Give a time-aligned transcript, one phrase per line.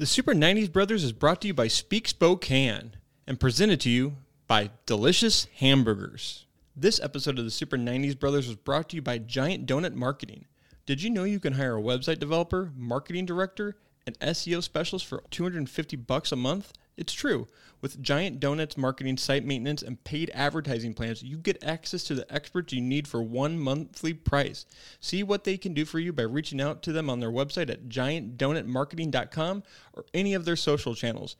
[0.00, 4.16] The Super 90s Brothers is brought to you by Speak Spokane and presented to you
[4.46, 6.46] by Delicious Hamburgers.
[6.74, 10.46] This episode of the Super 90s Brothers was brought to you by Giant Donut Marketing.
[10.86, 13.76] Did you know you can hire a website developer, marketing director,
[14.06, 16.72] and SEO specialist for 250 bucks a month?
[16.96, 17.48] It's true.
[17.80, 22.30] With Giant Donuts marketing, site maintenance, and paid advertising plans, you get access to the
[22.32, 24.66] experts you need for one monthly price.
[25.00, 27.70] See what they can do for you by reaching out to them on their website
[27.70, 29.62] at giantdonutmarketing.com
[29.94, 31.36] or any of their social channels.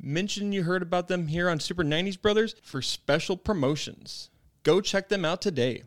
[0.00, 4.30] Mention you heard about them here on Super 90s Brothers for special promotions.
[4.64, 5.84] Go check them out today.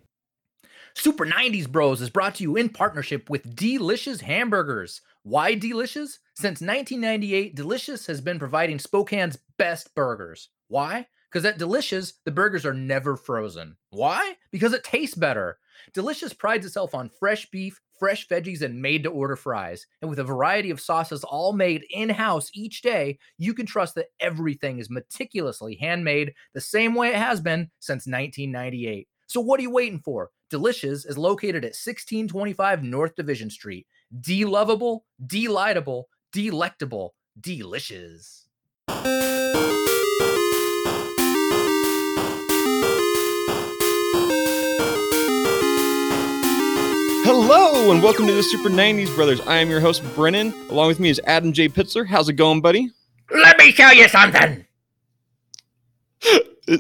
[0.94, 5.02] Super 90s Bros is brought to you in partnership with Delicious Hamburgers.
[5.23, 6.19] Why Delicious?
[6.39, 10.47] Since 1998, Delicious has been providing Spokane's best burgers.
[10.70, 11.05] Why?
[11.30, 13.75] Because at Delicious, the burgers are never frozen.
[13.89, 14.38] Why?
[14.49, 15.59] Because it tastes better.
[15.94, 19.85] Delicious prides itself on fresh beef, fresh veggies, and made to order fries.
[20.02, 23.95] And with a variety of sauces all made in house each day, you can trust
[23.95, 29.09] that everything is meticulously handmade the same way it has been since 1998.
[29.28, 30.30] So what are you waiting for?
[30.50, 33.88] Delicious is located at 1625 North Division Street.
[34.22, 38.45] D lovable, delightable, delectable, delicious.
[47.25, 49.41] Hello and welcome to the Super 90s Brothers.
[49.41, 50.53] I am your host, Brennan.
[50.69, 51.69] Along with me is Adam J.
[51.69, 52.05] Pitzler.
[52.05, 52.91] How's it going, buddy?
[53.31, 54.66] Let me show you something.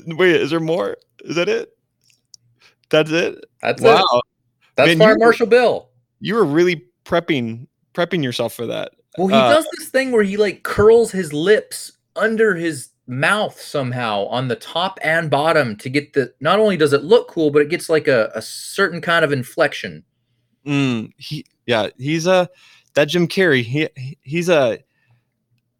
[0.07, 0.97] Wait, is there more?
[1.23, 1.69] Is that it?
[2.89, 3.45] That's it?
[3.61, 4.03] That's wow.
[4.11, 4.23] it.
[4.75, 5.89] That's Man, Fire you- Marshal Bill.
[6.19, 8.91] You were really prepping prepping yourself for that.
[9.19, 13.59] Well, he Uh, does this thing where he like curls his lips under his mouth
[13.59, 16.33] somehow on the top and bottom to get the.
[16.39, 19.33] Not only does it look cool, but it gets like a, a certain kind of
[19.33, 20.03] inflection.
[20.65, 22.49] Mm, he yeah, he's a
[22.93, 23.61] that Jim Carrey.
[23.63, 24.79] He he- he's a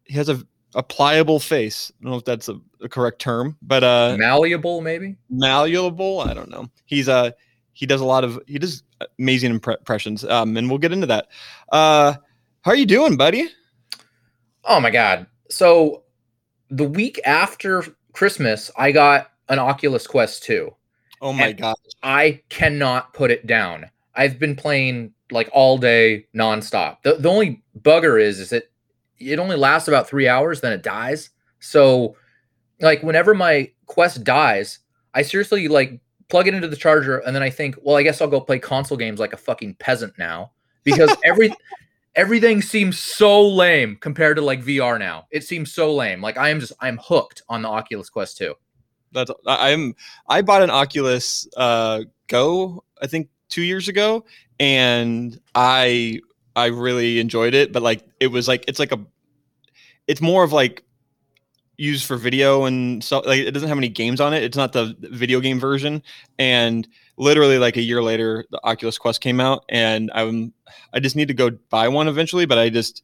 [0.04, 0.42] he has a
[0.74, 1.90] a pliable face.
[2.00, 5.16] I don't know if that's a, a correct term, but uh Malleable, maybe.
[5.30, 6.20] malleable.
[6.20, 6.68] I don't know.
[6.84, 7.30] He's uh
[7.72, 8.82] he does a lot of he does
[9.18, 10.24] amazing impre- impressions.
[10.24, 11.28] Um, and we'll get into that.
[11.72, 12.14] Uh,
[12.62, 13.48] how are you doing, buddy?
[14.64, 15.26] Oh my god!
[15.48, 16.04] So
[16.70, 20.74] the week after Christmas, I got an Oculus Quest 2.
[21.20, 21.76] Oh my god.
[22.02, 23.90] I cannot put it down.
[24.14, 27.02] I've been playing like all day nonstop.
[27.02, 28.70] The the only bugger is is it
[29.18, 31.30] it only lasts about three hours, then it dies.
[31.58, 32.16] So
[32.80, 34.78] like whenever my quest dies,
[35.12, 38.20] I seriously like plug it into the charger and then I think, well, I guess
[38.20, 40.52] I'll go play console games like a fucking peasant now.
[40.84, 41.52] Because every
[42.14, 45.26] everything seems so lame compared to like VR now.
[45.30, 46.20] It seems so lame.
[46.20, 48.54] Like I am just I'm hooked on the Oculus Quest 2.
[49.12, 49.94] That's I'm
[50.28, 54.24] I bought an Oculus uh Go I think 2 years ago
[54.58, 56.20] and I
[56.54, 59.00] I really enjoyed it but like it was like it's like a
[60.06, 60.84] it's more of like
[61.76, 64.72] used for video and so like it doesn't have any games on it it's not
[64.72, 66.02] the video game version
[66.38, 66.86] and
[67.20, 70.52] literally like a year later the Oculus Quest came out and I'm
[70.94, 73.02] I just need to go buy one eventually but I just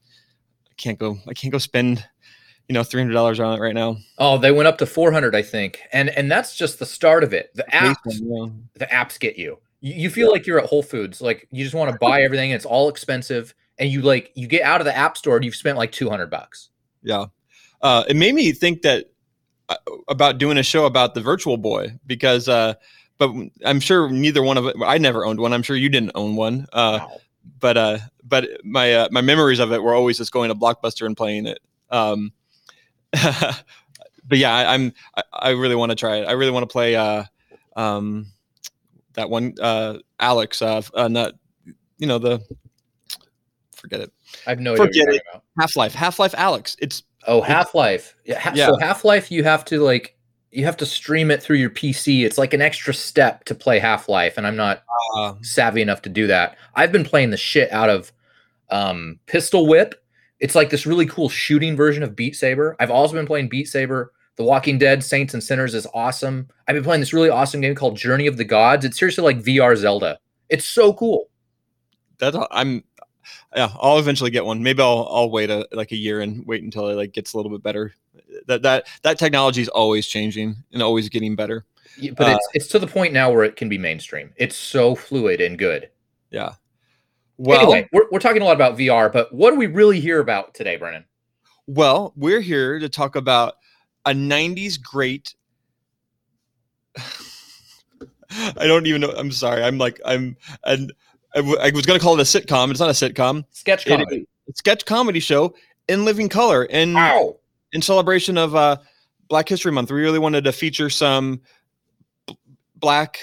[0.79, 2.03] can't go I can't go spend
[2.69, 5.81] you know $300 on it right now Oh, they went up to 400, I think.
[5.93, 7.51] And and that's just the start of it.
[7.55, 8.47] The apps, Yeah.
[8.75, 9.59] the apps get you.
[9.81, 11.21] You, you feel like you're at Whole Foods.
[11.21, 12.51] Like you just want to buy everything.
[12.51, 13.55] And it's all expensive.
[13.79, 16.29] And you like you get out of the app store and you've spent like 200
[16.31, 16.71] bucks.
[17.03, 17.27] Yeah.
[17.83, 19.11] Uh, it made me think that
[19.69, 19.77] uh,
[20.09, 22.75] about doing a show about the Virtual Boy because, uh,
[23.19, 23.33] but
[23.65, 24.77] I'm sure neither one of it.
[24.85, 25.53] I never owned one.
[25.53, 26.67] I'm sure you didn't own one.
[26.73, 27.19] Uh, Wow.
[27.61, 31.07] but uh, but my uh, my memories of it were always just going to Blockbuster
[31.07, 31.59] and playing it.
[31.91, 32.33] Um,
[33.13, 36.25] but yeah, I, I'm I, I really want to try it.
[36.27, 37.25] I really want to play uh,
[37.77, 38.27] um,
[39.15, 40.61] that one uh, Alyx.
[40.63, 41.33] Uh, uh, not
[41.99, 42.41] you know the
[43.75, 44.13] forget it.
[44.47, 45.43] I have no idea what Forget you're talking about.
[45.59, 45.95] Half Life.
[45.95, 46.77] Half Life Alyx.
[46.81, 48.15] It's Oh, Half Life.
[48.25, 48.39] Yeah.
[48.39, 48.67] Ha- Yeah.
[48.67, 50.16] So Half Life, you have to like
[50.57, 52.25] you have to stream it through your PC.
[52.25, 54.85] It's like an extra step to play Half Life, and I'm not
[55.15, 56.57] uh, savvy enough to do that.
[56.75, 58.11] I've been playing the shit out of
[58.71, 60.03] um, Pistol Whip.
[60.41, 62.75] It's like this really cool shooting version of Beat Saber.
[62.81, 64.13] I've also been playing Beat Saber.
[64.37, 66.49] The Walking Dead Saints and Sinners is awesome.
[66.67, 68.87] I've been playing this really awesome game called Journey of the Gods.
[68.87, 70.19] It's seriously like VR Zelda.
[70.49, 71.29] It's so cool.
[72.19, 72.83] that's I'm
[73.55, 74.63] yeah, I'll eventually get one.
[74.63, 77.37] Maybe I'll I'll wait a like a year and wait until it like gets a
[77.37, 77.95] little bit better.
[78.47, 81.65] That that that technology is always changing and always getting better.
[82.01, 84.33] Y- But Uh, it's it's to the point now where it can be mainstream.
[84.37, 85.91] It's so fluid and good.
[86.31, 86.55] Yeah.
[87.39, 90.21] Well, anyway, we're, we're talking a lot about VR, but what do we really hear
[90.21, 91.05] about today, Brennan?
[91.69, 93.57] well, we're here to talk about
[94.05, 95.35] a 90s great
[98.31, 99.11] I don't even know.
[99.17, 99.63] I'm sorry.
[99.63, 100.93] I'm like I'm and
[101.35, 102.71] I w- I was going to call it a sitcom.
[102.71, 103.45] It's not a sitcom.
[103.51, 104.27] Sketch It- comedy.
[104.55, 105.55] sketch comedy show
[105.89, 107.39] in living color and Ow!
[107.73, 108.77] In celebration of uh,
[109.29, 111.41] Black History Month, we really wanted to feature some
[112.27, 112.37] b-
[112.77, 113.21] black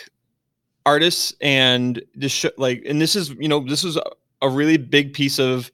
[0.86, 3.98] artists and just sh- like, and this is you know this is
[4.42, 5.72] a, really big piece of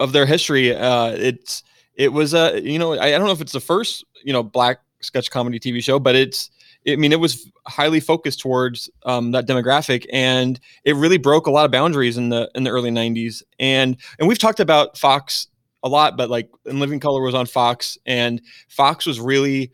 [0.00, 0.74] of their history.
[0.74, 1.62] Uh, it's
[1.94, 4.42] it was a you know I, I don't know if it's the first you know
[4.42, 6.50] black sketch comedy TV show, but it's
[6.88, 11.50] I mean it was highly focused towards um, that demographic, and it really broke a
[11.50, 13.42] lot of boundaries in the in the early '90s.
[13.60, 15.46] And and we've talked about Fox
[15.84, 19.70] a lot, but like in Living Color was on Fox, and Fox was really,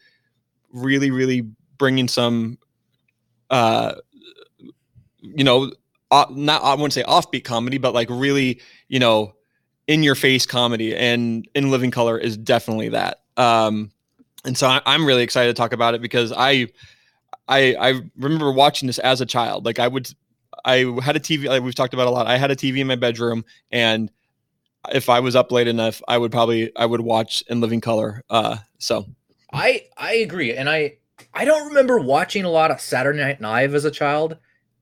[0.72, 1.46] really, really
[1.78, 2.58] bringing some,
[3.48, 3.94] uh,
[5.20, 5.72] you know,
[6.10, 9.34] not I wouldn't say offbeat comedy, but like really, you know,
[9.86, 13.20] in your face comedy, and in Living Color is definitely that.
[13.36, 13.92] Um,
[14.44, 16.66] and so I, I'm really excited to talk about it because I,
[17.46, 19.64] I, I remember watching this as a child.
[19.64, 20.12] Like I would,
[20.64, 21.46] I had a TV.
[21.46, 22.26] Like we've talked about a lot.
[22.26, 24.10] I had a TV in my bedroom, and
[24.92, 28.22] if I was up late enough, I would probably I would watch in living color.
[28.30, 29.06] Uh, so
[29.52, 30.96] I I agree, and I
[31.34, 34.36] I don't remember watching a lot of Saturday Night Live as a child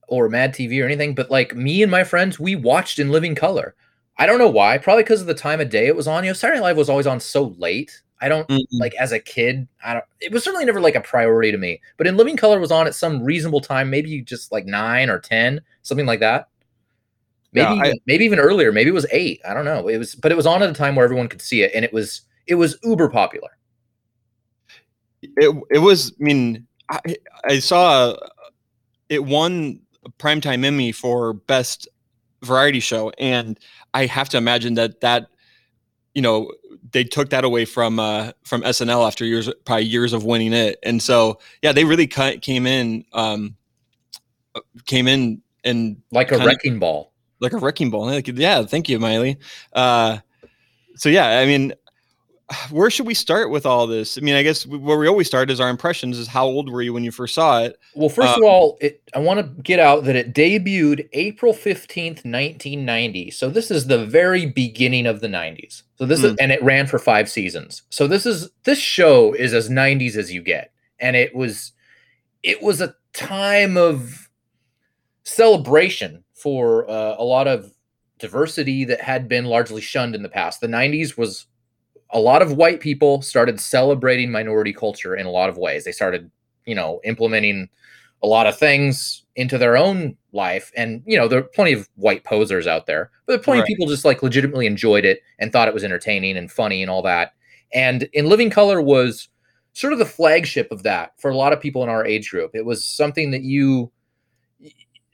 [0.09, 3.35] or Mad TV or anything, but like me and my friends, we watched in living
[3.35, 3.75] color.
[4.17, 4.79] I don't know why.
[4.79, 6.25] Probably because of the time of day it was on.
[6.25, 8.03] You know, Saturday Night Live was always on so late.
[8.21, 9.69] I don't mm, like as a kid.
[9.85, 10.05] I don't.
[10.21, 11.81] It was certainly never like a priority to me.
[11.97, 15.21] But in living color was on at some reasonable time, maybe just like nine or
[15.21, 16.49] ten, something like that.
[17.53, 18.73] Maybe Yeah, I- even, maybe even earlier.
[18.73, 19.41] Maybe it was eight.
[19.49, 19.89] I don't know.
[19.89, 21.85] It was, but it was on at a time where everyone could see it, and
[21.85, 23.51] it was it was uber popular.
[25.23, 26.13] it it was.
[26.21, 27.01] I mean, I,
[27.45, 28.15] I saw
[29.09, 31.89] it won a primetime Emmy for best
[32.43, 33.59] variety show, and
[33.95, 35.29] I have to imagine that that
[36.15, 36.53] you know
[36.93, 40.79] they took that away from uh from SNL after years probably years of winning it,
[40.83, 43.57] and so yeah, they really cut, came in um
[44.87, 47.13] came in and Like a wrecking ball.
[47.41, 48.07] Like a wrecking ball.
[48.07, 49.39] Like, yeah, thank you, Miley.
[49.73, 50.19] Uh,
[50.97, 51.75] so yeah, I mean,
[52.71, 54.17] where should we start with all this?
[54.17, 56.19] I mean, I guess where we always start is our impressions.
[56.19, 57.79] Is how old were you when you first saw it?
[57.95, 61.53] Well, first Uh, of all, it, I want to get out that it debuted April
[61.53, 63.31] 15th, 1990.
[63.33, 65.83] So this is the very beginning of the 90s.
[65.99, 66.37] So this is Hmm.
[66.41, 67.83] and it ran for 5 seasons.
[67.91, 70.73] So this is this show is as 90s as you get.
[70.99, 71.73] And it was
[72.43, 74.31] it was a time of
[75.25, 77.73] celebration for uh, a lot of
[78.19, 80.61] diversity that had been largely shunned in the past.
[80.61, 81.47] The 90s was
[82.11, 85.85] a lot of white people started celebrating minority culture in a lot of ways.
[85.85, 86.31] They started,
[86.65, 87.69] you know, implementing
[88.23, 90.73] a lot of things into their own life.
[90.77, 93.61] And, you know, there are plenty of white posers out there, but there are plenty
[93.61, 93.65] Right.
[93.67, 96.91] of people just like legitimately enjoyed it and thought it was entertaining and funny and
[96.91, 97.33] all that.
[97.73, 99.29] And In Living Color was
[99.75, 102.51] sort of the flagship of that for a lot of people in our age group.
[102.55, 103.93] It was something that you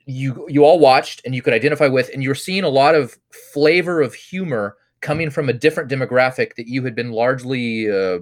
[0.06, 3.16] you you all watched and you could identify with and you're seeing a lot of
[3.52, 8.18] flavor of humor coming from a different demographic that you had been largely uh,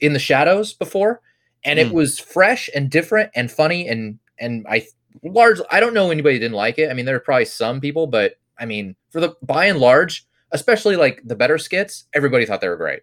[0.00, 1.20] in the shadows before
[1.64, 1.92] and it Mm.
[1.92, 4.84] was fresh and different and funny and and i
[5.22, 8.06] large i don't know anybody didn't like it i mean there are probably some people
[8.06, 12.60] but i mean for the by and large especially like the better skits everybody thought
[12.60, 13.00] they were great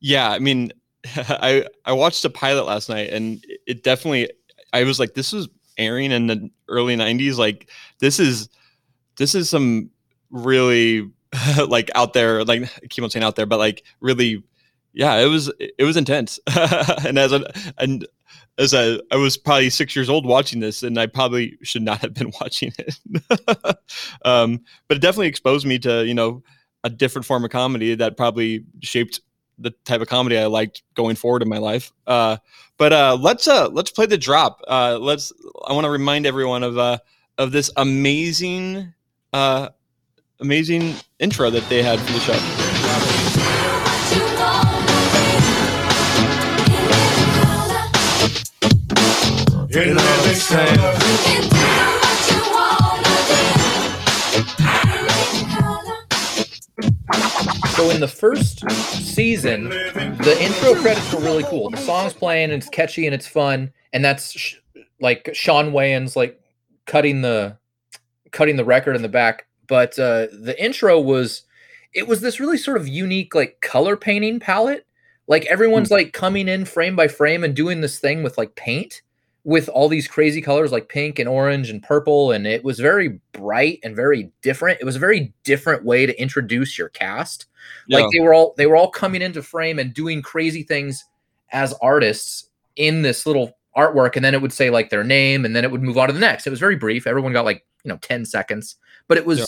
[0.00, 0.72] Yeah, I mean,
[1.16, 4.30] I I watched the pilot last night, and it definitely.
[4.72, 5.48] I was like, this was
[5.78, 7.36] airing in the early '90s.
[7.36, 7.68] Like,
[8.00, 8.48] this is
[9.16, 9.90] this is some
[10.30, 11.10] really
[11.68, 12.44] like out there.
[12.44, 14.42] Like, I keep on saying out there, but like really,
[14.92, 16.38] yeah, it was it was intense.
[17.04, 18.06] and as a and
[18.58, 22.00] as a, I was probably six years old watching this, and I probably should not
[22.00, 22.98] have been watching it.
[24.24, 26.42] um, but it definitely exposed me to you know
[26.84, 29.20] a different form of comedy that probably shaped
[29.58, 31.92] the type of comedy I liked going forward in my life.
[32.06, 32.36] Uh,
[32.78, 34.60] but uh, let's uh, let's play the drop.
[34.66, 35.32] Uh, let's.
[35.66, 36.98] I want to remind everyone of uh,
[37.38, 38.92] of this amazing
[39.32, 39.68] uh,
[40.40, 42.32] amazing intro that they had for the show.
[49.74, 51.53] In color.
[57.74, 61.70] So in the first season the intro credits were really cool.
[61.70, 64.56] The song's playing and it's catchy and it's fun, and that's sh-
[65.00, 66.40] like Shawn Wayans like
[66.86, 67.58] cutting the
[68.30, 69.46] cutting the record in the back.
[69.66, 71.42] But uh, the intro was
[71.92, 74.86] it was this really sort of unique like color painting palette.
[75.26, 79.02] Like everyone's like coming in frame by frame and doing this thing with like paint
[79.44, 83.20] with all these crazy colors like pink and orange and purple and it was very
[83.32, 84.80] bright and very different.
[84.80, 87.46] It was a very different way to introduce your cast.
[87.88, 91.04] Like they were all they were all coming into frame and doing crazy things
[91.52, 95.54] as artists in this little artwork and then it would say like their name and
[95.54, 96.46] then it would move on to the next.
[96.46, 97.06] It was very brief.
[97.06, 98.76] Everyone got like you know 10 seconds
[99.08, 99.44] but it was Yeah.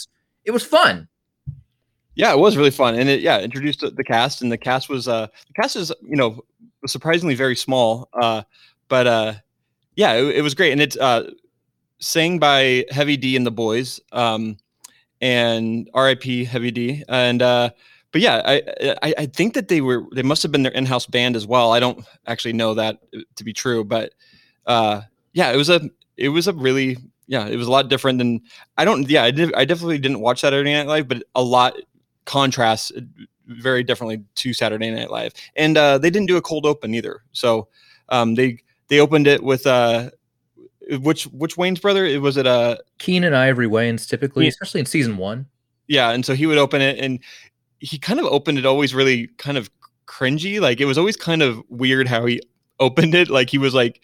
[0.47, 1.09] it was fun.
[2.15, 4.89] Yeah, it was really fun, and it yeah introduced the, the cast, and the cast
[4.89, 6.41] was uh the cast is you know
[6.87, 8.43] surprisingly very small, uh,
[8.89, 9.35] but uh
[9.97, 11.31] yeah it, it was great, and it's uh
[11.99, 14.59] sang by Heavy D and the Boyz, um,
[15.21, 16.45] and R.I.P.
[16.45, 17.71] Heavy D, and uh
[18.13, 18.63] but yeah, I,
[19.03, 21.73] I I think that they were they must have been their in-house band as well.
[21.73, 23.01] I don't actually know that
[23.37, 24.15] to be true, but
[24.67, 25.81] uh yeah, it was a
[26.17, 26.97] it was a really
[27.29, 28.41] yeah, it was a lot different than
[28.79, 31.75] I don't yeah, I did I definitely didn't watch Saturday Night Live, but a lot
[32.25, 33.01] contrasts uh,
[33.47, 35.33] very differently to Saturday Night Live.
[35.57, 37.23] And uh they didn't do a cold open either.
[37.33, 37.69] So
[38.09, 40.11] um they they opened it with uh
[41.01, 42.05] which which Wayans brother?
[42.05, 44.51] It was it uh Keenen Ivory Wayans typically, Yeah.
[44.51, 45.47] especially in season one.
[45.89, 47.19] yeah and so he would open it and
[47.81, 49.71] he kind of opened it always really kind of
[50.07, 52.41] cringy like it was always kind of weird how he
[52.81, 54.01] opened it like he was like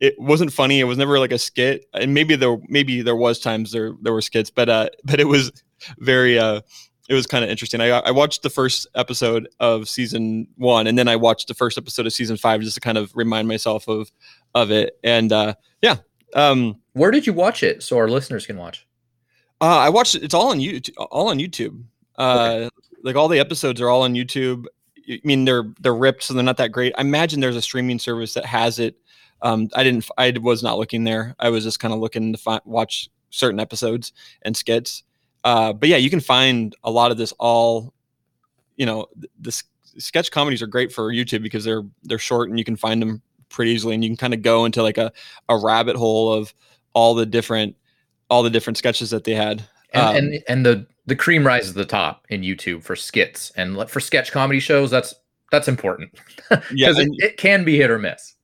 [0.00, 3.38] it wasn't funny it was never like a skit and maybe there maybe there was
[3.38, 5.52] times there there were skits but uh but it was
[5.98, 6.60] very uh
[7.08, 10.96] it was kind of interesting I, I watched the first episode of season one and
[10.98, 13.88] then i watched the first episode of season five just to kind of remind myself
[13.88, 14.10] of
[14.54, 15.96] of it and uh yeah
[16.34, 18.86] um Where did you watch it so our listeners can watch?
[19.60, 20.22] uh, I watched it.
[20.24, 20.94] It's all on YouTube.
[20.96, 21.84] All on YouTube.
[22.16, 22.68] Uh,
[23.04, 24.64] Like all the episodes are all on YouTube.
[25.08, 26.94] I mean, they're they're ripped, so they're not that great.
[26.98, 28.96] I imagine there's a streaming service that has it.
[29.42, 30.08] Um, I didn't.
[30.18, 31.34] I was not looking there.
[31.38, 35.02] I was just kind of looking to fi- watch certain episodes and skits.
[35.44, 37.92] Uh, but yeah, you can find a lot of this all.
[38.76, 39.62] You know, th- the
[40.00, 43.22] sketch comedies are great for YouTube because they're they're short and you can find them
[43.48, 45.12] pretty easily, and you can kind of go into like a
[45.48, 46.54] a rabbit hole of
[46.94, 47.76] all the different
[48.30, 49.64] all the different sketches that they had.
[49.92, 53.50] And Um, and, and the the cream rises to the top in YouTube for skits
[53.56, 54.90] and for sketch comedy shows.
[54.90, 55.14] That's
[55.50, 56.10] that's important
[56.50, 58.34] yeah, because it, it can be hit or miss.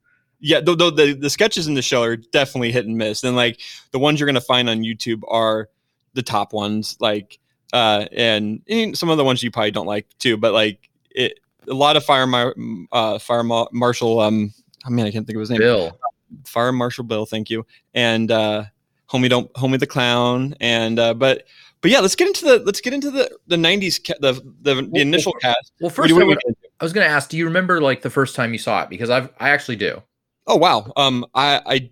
[0.41, 3.35] yeah the, the, the, the sketches in the show are definitely hit and miss and
[3.35, 3.59] like
[3.93, 5.71] the ones you're going to find on youtube are
[6.19, 7.39] the top ones like
[7.73, 11.39] uh and, and some of the ones you probably don't like too but like it
[11.69, 12.55] a lot of fire mar-
[12.93, 14.53] uh fire ma- marshal um
[14.85, 15.97] i mean i can't think of his name Bill,
[16.45, 18.65] fire marshal bill thank you and uh
[19.09, 21.45] homie don't homie the clown and uh but
[21.81, 24.33] but yeah let's get into the let's get into the the 90s ca- the
[24.63, 27.11] the, the well, initial cast well, first I, what would- you- I was going to
[27.13, 28.89] ask, do you remember like the first time you saw it?
[28.89, 30.01] Because I've I actually do.
[30.47, 30.93] Oh wow.
[30.97, 31.91] Um, I I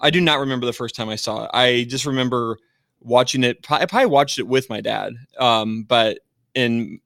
[0.00, 1.50] I do not remember the first time I saw it.
[1.52, 2.58] I just remember
[3.04, 3.64] watching it.
[3.70, 5.14] I probably watched it with my dad.
[5.38, 6.20] Um, but
[6.54, 7.00] in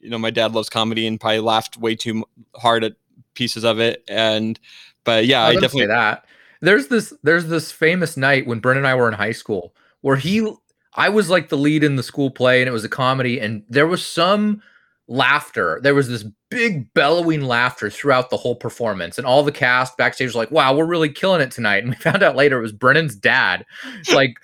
[0.00, 2.24] you know, my dad loves comedy and probably laughed way too
[2.54, 2.94] hard at
[3.34, 4.04] pieces of it.
[4.08, 4.58] And
[5.04, 6.24] but yeah, I I definitely that.
[6.60, 10.16] There's this there's this famous night when Brent and I were in high school where
[10.16, 10.52] he
[10.94, 13.64] I was like the lead in the school play and it was a comedy and
[13.68, 14.62] there was some
[15.06, 15.80] laughter.
[15.82, 20.26] There was this big bellowing laughter throughout the whole performance and all the cast backstage
[20.26, 22.72] was like, "Wow, we're really killing it tonight." And we found out later it was
[22.72, 23.64] Brennan's dad
[24.12, 24.38] like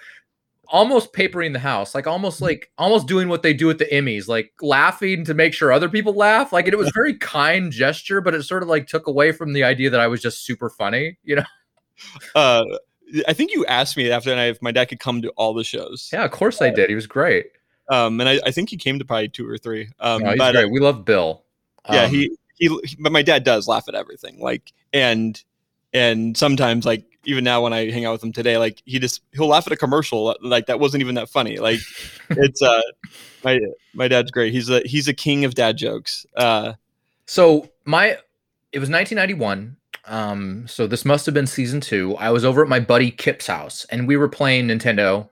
[0.68, 4.28] almost papering the house, like almost like almost doing what they do at the Emmys,
[4.28, 6.52] like laughing to make sure other people laugh.
[6.52, 9.64] Like it was very kind gesture, but it sort of like took away from the
[9.64, 11.44] idea that I was just super funny, you know?
[12.34, 12.64] uh
[13.28, 15.54] I think you asked me after and I, if my dad could come to all
[15.54, 16.10] the shows.
[16.12, 16.88] Yeah, of course I did.
[16.88, 17.46] He was great.
[17.90, 19.90] Um, and I, I think he came to probably two or three.
[20.00, 20.72] Um, No, he's but uh, great.
[20.72, 21.44] We love Bill.
[21.92, 25.40] yeah Um, he, he he- but my dad does laugh at everything like and
[25.92, 29.22] and sometimes like even now when i hang out with him today like he just
[29.32, 31.78] he'll laugh at a commercial like that wasn't even that funny like
[32.30, 32.80] it's uh
[33.42, 33.58] my
[33.94, 36.72] my dad's great he's a he's a king of dad jokes uh
[37.26, 38.18] So my
[38.72, 39.76] it was 1991.
[40.06, 42.14] Um, so this must have been season two.
[42.16, 45.28] I was over at my buddy Kip's house and we were playing Nintendo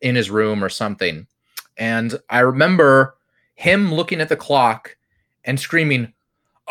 [0.00, 1.26] in his room or something.
[1.78, 3.16] And I remember
[3.54, 4.96] him looking at the clock
[5.44, 6.12] and screaming,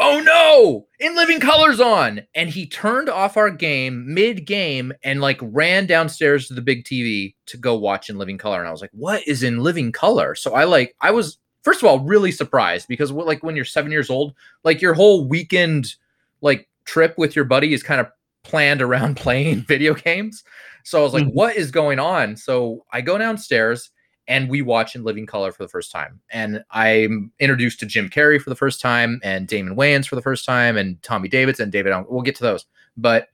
[0.02, 2.22] Oh no, in living colors on.
[2.34, 6.86] And he turned off our game mid game and like ran downstairs to the big
[6.86, 8.60] TV to go watch in living color.
[8.60, 10.36] And I was like, What is in living color?
[10.36, 13.66] So I like, I was first of all really surprised because what like when you're
[13.66, 15.94] seven years old, like your whole weekend
[16.42, 18.08] like trip with your buddy is kind of
[18.46, 20.44] planned around playing video games.
[20.86, 21.34] So I was like, Mhm.
[21.34, 22.38] what is going on?
[22.38, 23.90] So I go downstairs
[24.30, 26.22] and we watch in living color for the first time.
[26.30, 30.22] And I'm introduced to Jim Carrey for the first time and Damon Wayans for the
[30.22, 31.94] first time and Tommy Davidson and David.
[32.08, 32.68] We'll get to those.
[32.96, 33.30] But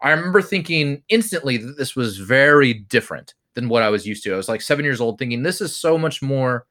[0.00, 4.32] I remember thinking instantly that this was very different than what I was used to.
[4.32, 6.66] I was like seven years old thinking this is so much more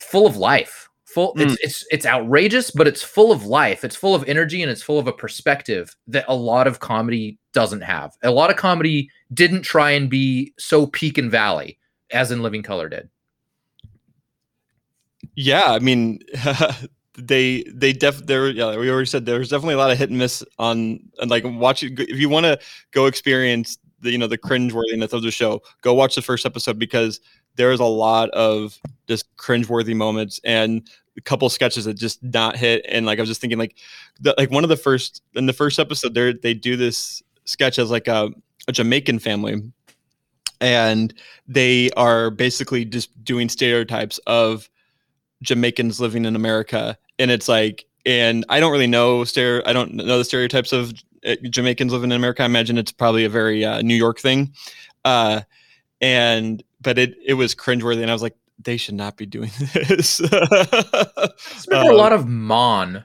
[0.00, 0.88] full of life.
[1.04, 1.58] Full it's mm.
[1.60, 3.84] it's it's outrageous, but it's full of life.
[3.84, 7.38] It's full of energy and it's full of a perspective that a lot of comedy
[7.52, 8.16] doesn't have.
[8.22, 11.78] A lot of comedy didn't try and be so peak and valley
[12.10, 13.08] as in Living Color did.
[15.34, 16.20] yeah i mean
[17.18, 20.18] they they def there yeah we already said there's definitely a lot of hit and
[20.18, 22.58] miss on and like watching if you want to
[22.92, 26.46] go experience the you know the cringe worthiness of the show go watch the first
[26.46, 27.20] episode because
[27.58, 30.88] there's a lot of just cringeworthy moments and
[31.18, 32.86] a couple sketches that just not hit.
[32.88, 33.76] And like I was just thinking, like,
[34.20, 37.78] the, like one of the first in the first episode, there they do this sketch
[37.78, 38.30] as like a,
[38.68, 39.60] a Jamaican family,
[40.60, 41.14] and
[41.46, 44.68] they are basically just doing stereotypes of
[45.42, 49.94] Jamaicans living in America, and it's like, and I don't really know stereo, I don't
[49.94, 50.92] know the stereotypes of
[51.26, 52.42] uh, Jamaicans living in America.
[52.42, 54.52] I imagine it's probably a very uh, New York thing,
[55.04, 55.42] uh,
[56.00, 59.50] and but it it was cringeworthy, and I was like, they should not be doing
[59.74, 60.20] this.
[60.32, 61.28] I
[61.68, 63.04] remember a Um, lot of Mon.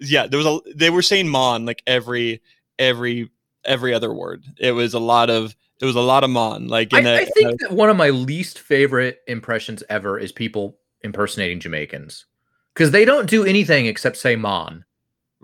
[0.00, 2.42] yeah, there was a they were saying mon like every
[2.78, 3.30] every
[3.64, 4.44] every other word.
[4.58, 7.20] It was a lot of it was a lot of mon like in I, a,
[7.22, 12.26] I think that one of my least favorite impressions ever is people impersonating Jamaicans
[12.72, 14.84] because they don't do anything except say "mon."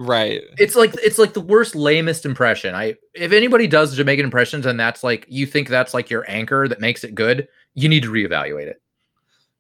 [0.01, 0.43] right.
[0.59, 2.75] It's like it's like the worst, lamest impression.
[2.75, 6.67] I if anybody does Jamaican impressions and that's like you think that's like your anchor
[6.67, 8.81] that makes it good, you need to reevaluate it.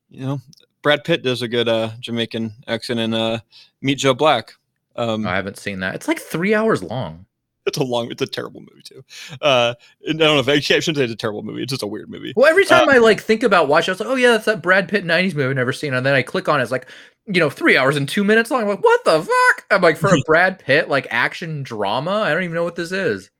[0.08, 0.40] You know,
[0.82, 3.40] Brad Pitt does a good uh Jamaican accent in uh
[3.82, 4.54] Meet Joe Black.
[4.96, 5.94] Um I haven't seen that.
[5.94, 7.26] It's like three hours long.
[7.66, 9.04] It's a long it's a terrible movie too.
[9.40, 9.74] Uh
[10.06, 11.62] and I don't know if I, shouldn't say it's a terrible movie.
[11.62, 12.32] It's just a weird movie.
[12.36, 14.46] Well, every time Uh, I like think about watching, I was like, oh yeah, that's
[14.46, 16.72] that Brad Pitt '90s movie I've never seen, and then I click on it, it's
[16.72, 16.86] like,
[17.26, 18.62] you know, three hours and two minutes long.
[18.62, 19.66] I'm like, what the fuck?
[19.70, 22.92] I'm like, for a Brad Pitt like action drama, I don't even know what this
[22.92, 23.30] is.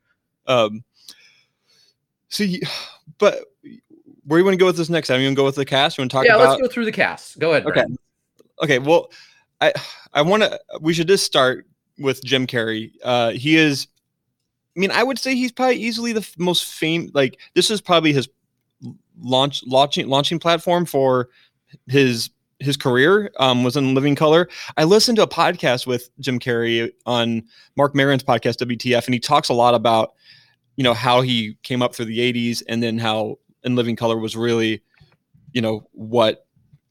[0.46, 0.84] Um
[2.38, 2.60] you,
[3.18, 3.44] but
[4.24, 5.10] where do you want to go with this next?
[5.10, 5.98] I mean, you want to go with the cast?
[5.98, 7.38] You want to talk yeah, about let's go through the cast.
[7.38, 7.66] Go ahead.
[7.66, 7.84] Okay.
[8.62, 9.10] Okay, well,
[9.60, 9.72] I
[10.12, 10.60] I want to.
[10.80, 11.66] We should just start
[11.98, 12.92] with Jim Carrey.
[13.02, 13.88] Uh, he is.
[14.76, 17.10] I mean, I would say he's probably easily the most famous.
[17.12, 18.28] Like, this is probably his
[19.20, 21.28] launch launching launching platform for
[21.88, 23.30] his his career.
[23.38, 24.48] Um, was in Living Color.
[24.76, 27.42] I listened to a podcast with Jim Carrey on
[27.76, 30.14] Marc Maron's podcast WTF, and he talks a lot about
[30.76, 34.18] you know how he came up through the '80s, and then how in Living Color
[34.18, 34.82] was really,
[35.52, 36.46] you know, what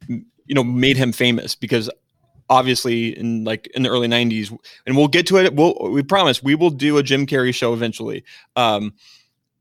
[0.08, 1.90] you know made him famous because
[2.50, 6.41] obviously in like in the early 90s and we'll get to it we'll we promise
[6.41, 8.24] we will do a jim carrey show eventually
[8.56, 8.93] um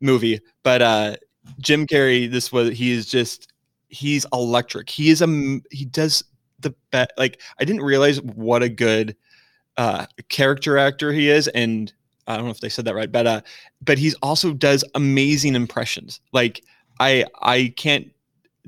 [0.00, 1.14] movie but uh
[1.60, 3.52] jim carrey this was he is just
[3.88, 4.88] he's electric.
[4.90, 6.22] He is a he does
[6.60, 9.16] the best like i didn't realize what a good
[9.76, 11.92] uh character actor he is and
[12.26, 13.40] i don't know if they said that right but uh
[13.80, 16.20] but he's also does amazing impressions.
[16.32, 16.62] Like
[17.00, 18.10] i i can't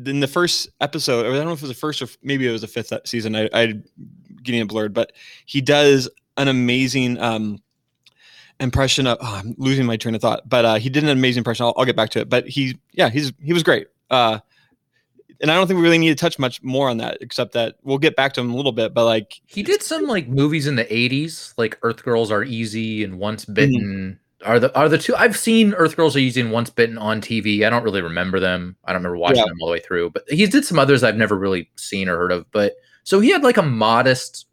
[0.07, 2.47] in the first episode, or I don't know if it was the first or maybe
[2.47, 3.35] it was the fifth e- season.
[3.37, 3.75] I, I
[4.43, 5.13] getting it blurred, but
[5.47, 7.63] he does an amazing um,
[8.59, 9.19] impression of.
[9.21, 11.67] Oh, I'm losing my train of thought, but uh, he did an amazing impression.
[11.67, 13.89] I'll, I'll get back to it, but he, yeah, he's he was great.
[14.11, 14.39] Uh,
[15.41, 17.77] and I don't think we really need to touch much more on that, except that
[17.83, 18.93] we'll get back to him a little bit.
[18.93, 23.03] But like, He did some like movies in the '80s, like Earth Girls Are Easy
[23.03, 24.21] and Once Bitten.
[24.45, 27.67] Are the are the two I've seen Earth Girls Are Easy Once Bitten on TV.
[27.67, 28.77] I don't really remember them.
[28.85, 29.45] I don't remember watching Yeah.
[29.45, 30.11] them all the way through.
[30.11, 32.51] But he did some others I've never really seen or heard of.
[32.51, 32.75] But
[33.05, 34.47] so he had like a modest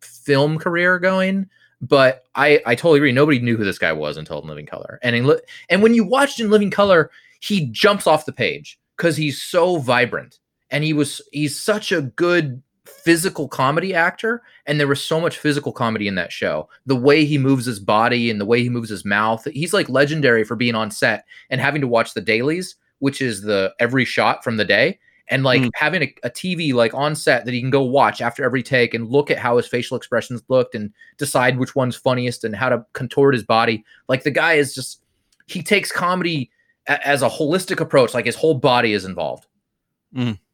[0.00, 1.48] film career going.
[1.80, 3.12] But I I totally agree.
[3.12, 4.98] Nobody knew who this guy was until In Living Color.
[5.02, 5.30] And in,
[5.68, 7.10] and when you watched In Living Color,
[7.40, 10.38] he jumps off the page because he's so vibrant
[10.70, 12.62] and he was he's such a good
[13.06, 16.68] physical comedy actor and there was so much physical comedy in that show.
[16.86, 19.88] The way he moves his body and the way he moves his mouth he's like
[19.88, 24.04] legendary for being on set and having to watch the dailies which is the every
[24.04, 25.70] shot from the day and like Mm.
[25.74, 28.92] having a, a tv like on set that he can go watch after every take
[28.94, 32.68] and look at how his facial expressions looked and decide which one's funniest and how
[32.68, 33.84] to contort his body.
[34.08, 35.00] Like the guy is just
[35.46, 36.50] he takes comedy
[36.88, 39.46] a- as a holistic approach like his whole body is involved.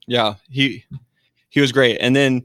[0.06, 0.84] Yeah, he
[1.52, 1.98] he was great.
[2.00, 2.42] And then,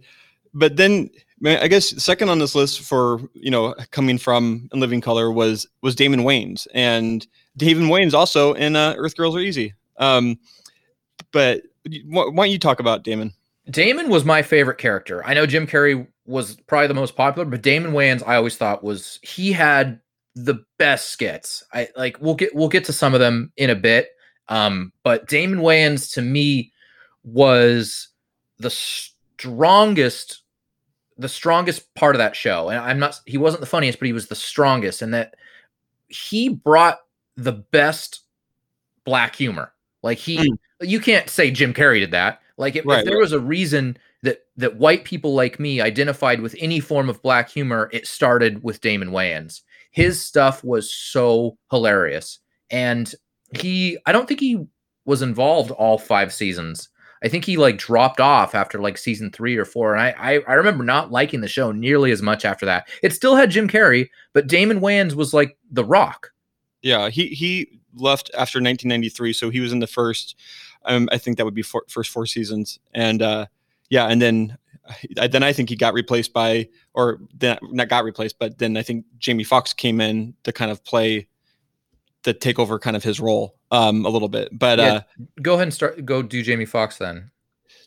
[0.54, 1.10] but then
[1.46, 5.65] I guess second on this list for you know coming from and Living Color was
[5.82, 9.74] was Damon Wayans, and Damon Wayans also in uh, Earth Girls Are Easy.
[9.98, 10.38] Um,
[11.32, 11.62] but
[12.06, 13.34] why, don't you talk about Damon?
[13.70, 15.24] Damon was my favorite character.
[15.26, 18.84] I know Jim Carrey was probably the most popular, but Damon Wayans I always thought
[18.84, 20.02] was he had
[20.36, 21.63] the best skits.
[21.72, 24.10] I like we'll get we'll get to some of them in a bit.
[24.50, 26.74] Um, but Damon Wayans to me
[27.24, 28.10] was
[28.60, 30.41] the strongest
[31.20, 32.70] the strongest part of that show.
[32.70, 35.36] And I'm not he wasn't the funniest, but he was the strongest and that
[36.08, 37.00] he brought
[37.36, 38.22] the best
[39.04, 39.74] black humor.
[40.04, 40.58] Like he Mm.
[40.82, 42.41] you can't say Jim Carrey did that.
[42.58, 46.41] Like if, Right, if there was a reason that that white people like me identified
[46.41, 49.62] with any form of black humor, it started with Damon Wayans.
[49.91, 52.39] His stuff was so hilarious.
[52.70, 53.13] And
[53.60, 54.65] he I don't think he
[55.06, 56.89] was involved all five seasons.
[57.23, 59.95] I think he like dropped off after like season three or four.
[59.95, 62.88] And I, I I remember not liking the show nearly as much after that.
[63.01, 66.32] It still had Jim Carrey, but Damon Wayans was like the rock.
[66.82, 70.36] Yeah, he he left after 1993, so he was in the first.
[70.86, 73.47] Um, I think that would be four, first four seasons, and uh,
[73.89, 74.58] yeah, and then
[75.19, 78.77] I, then I think he got replaced by, or then not got replaced, but then
[78.77, 81.27] I think Jamie Foxx came in to kind of play,
[82.23, 84.49] to take over kind of his role um, a little bit.
[84.51, 84.86] But Yeah.
[84.93, 85.01] uh,
[85.41, 86.06] Go ahead and start.
[86.06, 87.32] Go do Jamie Foxx then.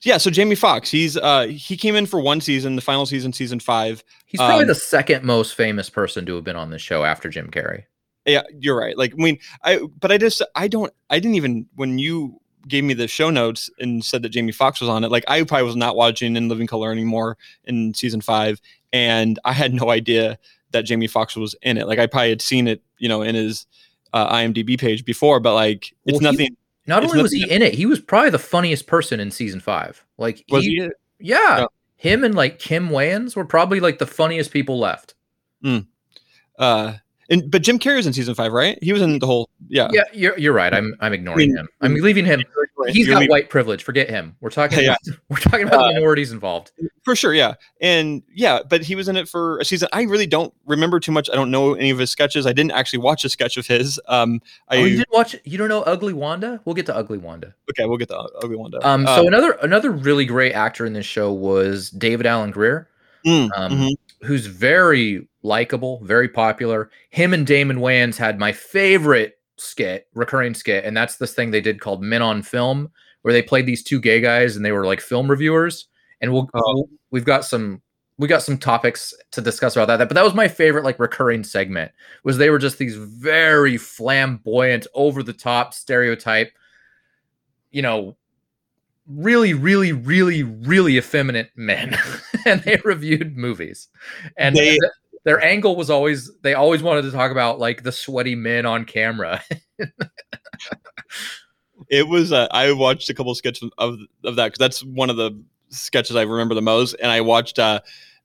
[0.03, 3.33] yeah, so Jamie Foxx, he's uh, he came in for one season, the final season,
[3.33, 4.03] season five.
[4.27, 7.29] He's probably Um, the second most famous person to have been on this show after
[7.29, 7.85] Jim Carrey.
[8.27, 8.97] Yeah, you're right.
[8.99, 12.39] Like, I mean, I but I just I don't I didn't even when you
[12.69, 15.11] gave me the show notes and said that Jamie Foxx was on it.
[15.11, 18.61] Like, I probably was not watching In Living Color anymore in season five,
[18.93, 20.39] and I had no idea
[20.73, 21.87] that Jamie Foxx was in it.
[21.87, 23.67] Like, I probably had seen it, you know, in his
[24.13, 26.57] uh, IMDb page before, but like, it's Well, he- nothing.
[26.87, 29.31] Not It's only was nothing- he in it, he was probably the funniest person in
[29.31, 30.05] season five.
[30.19, 30.89] Like, Was he, he?
[31.21, 31.69] yeah, No.
[31.97, 35.15] him and like Kim Wayans were probably like the funniest people left.
[36.59, 36.95] Uh,
[37.31, 38.79] and but Jim Carrey was in season five, right?
[38.83, 39.49] He was in the whole.
[39.69, 39.89] Yeah.
[39.93, 40.75] Yeah, you're you're right.
[40.75, 41.69] I'm I'm ignoring him.
[41.81, 42.43] I'm leaving him.
[42.89, 43.85] He's got leaving- white privilege.
[43.85, 44.37] Forget him.
[44.41, 44.81] We're talking.
[44.83, 44.97] Yeah.
[45.29, 46.73] we're talking about Uh, minorities involved.
[47.05, 50.27] for sure yeah and yeah but he was in it for a season i really
[50.27, 53.25] don't remember too much i don't know any of his sketches i didn't actually watch
[53.25, 55.35] a sketch of his um i oh, you didn't watch?
[55.45, 56.61] You don't know Ugly Wanda?
[56.65, 57.55] We'll get to Ugly Wanda.
[57.71, 58.81] okay we'll get the ugly down.
[58.83, 62.89] Um, so another another really great actor in this show was David Alan Grier,
[63.27, 63.91] mm, um, mhm.
[64.23, 66.91] who's very likable, very popular.
[67.11, 71.61] Him and Damon Wayans had my favorite skit, recurring skit, and that's this thing they
[71.61, 72.91] did called Men on Film,
[73.23, 75.87] where they played these two gay guys and they were like film reviewers.
[76.21, 76.89] And we'll, Oh.
[77.11, 77.83] we've got some
[78.19, 80.07] we got some topics to discuss about that.
[80.07, 81.91] But that was my favorite like recurring segment
[82.23, 86.53] was they were just these very flamboyant, over the top stereotype,
[87.71, 88.19] you know,
[89.07, 91.97] really, really, really, really effeminate men,
[92.47, 93.89] and they reviewed movies.
[94.37, 94.81] And They- th-
[95.25, 98.85] their angle was always they always wanted to talk about like the sweaty men on
[98.85, 99.43] camera.
[101.91, 105.17] it was uh, i watched a couple sketches of of that because that's one of
[105.17, 105.31] the
[105.71, 107.81] sketches i remember the most and i watched uh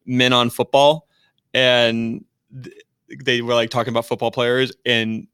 [0.05, 1.07] men on football
[1.53, 2.23] and
[2.63, 2.75] th-
[3.23, 5.27] they were like talking about football players and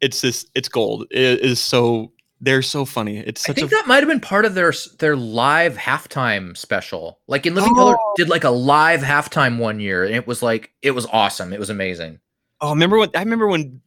[0.00, 3.70] it's this it's gold it is so they're so funny it's I such a think
[3.72, 7.18] that might have been part of their their live halftime special.
[7.26, 8.14] Like in Living Color Oh.
[8.16, 11.52] did like a live halftime one year, and it was like it was awesome.
[11.52, 12.20] It was amazing.
[12.60, 13.80] Oh, remember when I remember when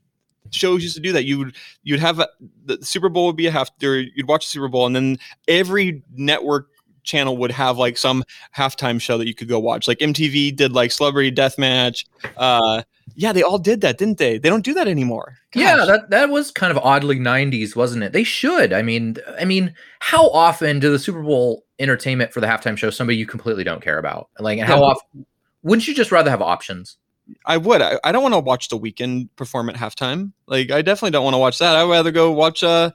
[0.50, 1.24] shows used to do that.
[1.24, 2.28] You would you'd have a,
[2.66, 3.70] the Super Bowl would be a half.
[3.84, 6.68] Or you'd watch the Super Bowl, and then every network
[7.04, 8.24] channel would have like some
[8.56, 9.88] halftime show that you could go watch.
[9.88, 12.06] Like MTV did like Celebrity Deathmatch.
[12.38, 12.84] Uh,
[13.16, 14.38] yeah, they all did that, didn't they?
[14.38, 15.38] They don't do that anymore.
[15.54, 18.14] Yeah, that that was kind of oddly '90s, wasn't it?
[18.14, 18.72] They should.
[18.72, 22.90] I mean, I mean, how often do the Super Bowl entertainment for the halftime show
[22.90, 24.30] somebody you completely don't care about?
[24.40, 24.86] Like, and how Yeah.
[24.92, 25.26] often
[25.64, 26.98] wouldn't you just rather have options?
[27.46, 27.82] I would.
[27.82, 30.32] I, I don't want to watch the Weeknd perform at halftime.
[30.48, 31.76] Like I definitely don't want to watch that.
[31.76, 32.92] I'd rather go watch uh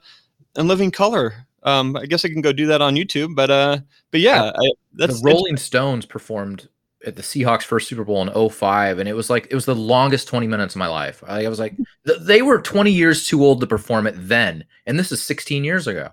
[0.55, 1.46] in living color.
[1.63, 3.79] Um, I guess I can go do that on YouTube, but uh,
[4.11, 6.69] but yeah, I, that's the Rolling Stones performed
[7.05, 9.75] at the Seahawks first Super Bowl in 05 and it was like it was the
[9.75, 11.23] longest 20 minutes of my life.
[11.27, 11.75] I, I was like
[12.07, 15.63] th- they were 20 years too old to perform it then and this is 16
[15.63, 16.09] years ago.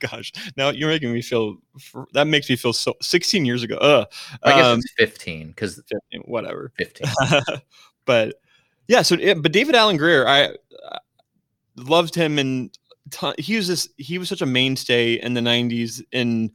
[0.00, 1.56] gosh now you're making me feel
[2.12, 4.04] that makes me feel so 16 years ago uh
[4.42, 5.80] I guess um, it's 15 cuz
[6.24, 7.06] whatever 15.
[8.04, 8.34] but
[8.86, 10.98] yeah so but david alan grier i uh,
[11.76, 12.76] loved him and
[13.10, 16.50] ton- he was this he was such a mainstay in the 90s in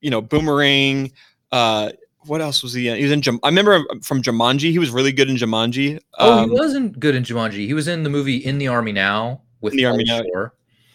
[0.00, 1.12] you know boomerang
[1.52, 1.90] uh
[2.26, 2.96] what else was he in?
[2.96, 3.22] He was in.
[3.22, 4.72] Jum- I remember from Jumanji.
[4.72, 6.00] He was really good in Jumanji.
[6.18, 7.66] Oh, Um, he wasn't good in Jumanji.
[7.68, 10.22] He was in the movie In the Army Now with the Army Now.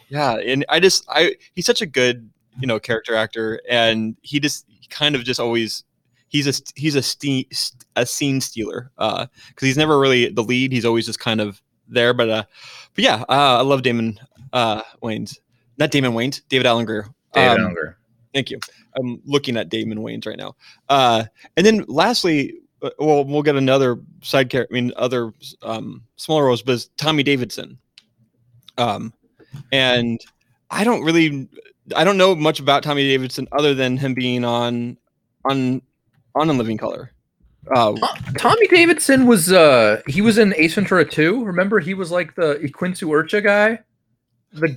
[0.10, 2.30] Yeah and i just i he's such a good
[2.60, 5.86] you know character actor and he just he kind of just always
[6.28, 7.48] he's a he's a ste-
[7.96, 11.62] a scene stealer uh because he's never really the lead he's always just kind of
[11.88, 12.44] there but uh
[12.94, 14.20] but yeah uh, i love damon
[14.54, 15.38] uh wayans
[15.78, 17.98] not damon wayans david alan grier David Um, Unger.
[18.34, 18.60] thank you
[18.98, 20.56] i'm looking at damon wayans right now
[20.90, 21.24] uh
[21.58, 26.46] and then lastly uh, well we'll get another side character i mean other um smaller
[26.46, 27.78] roles but it's tommy davidson
[28.78, 29.14] um
[29.72, 30.20] and
[30.70, 31.48] i don't really
[31.96, 34.98] i don't know much about tommy davidson other than him being on
[35.46, 35.82] on
[36.36, 37.12] on in living color
[37.76, 41.46] uh To- Tommy Davidson was uh he was in Ace Ventura 2.
[41.46, 43.78] Remember he was like the Quincy Urcha guy?
[44.54, 44.76] The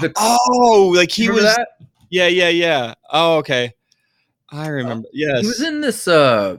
[0.00, 1.68] the oh like he was that?
[2.10, 3.72] yeah yeah yeah oh okay
[4.50, 6.58] i remember yes He was in this uh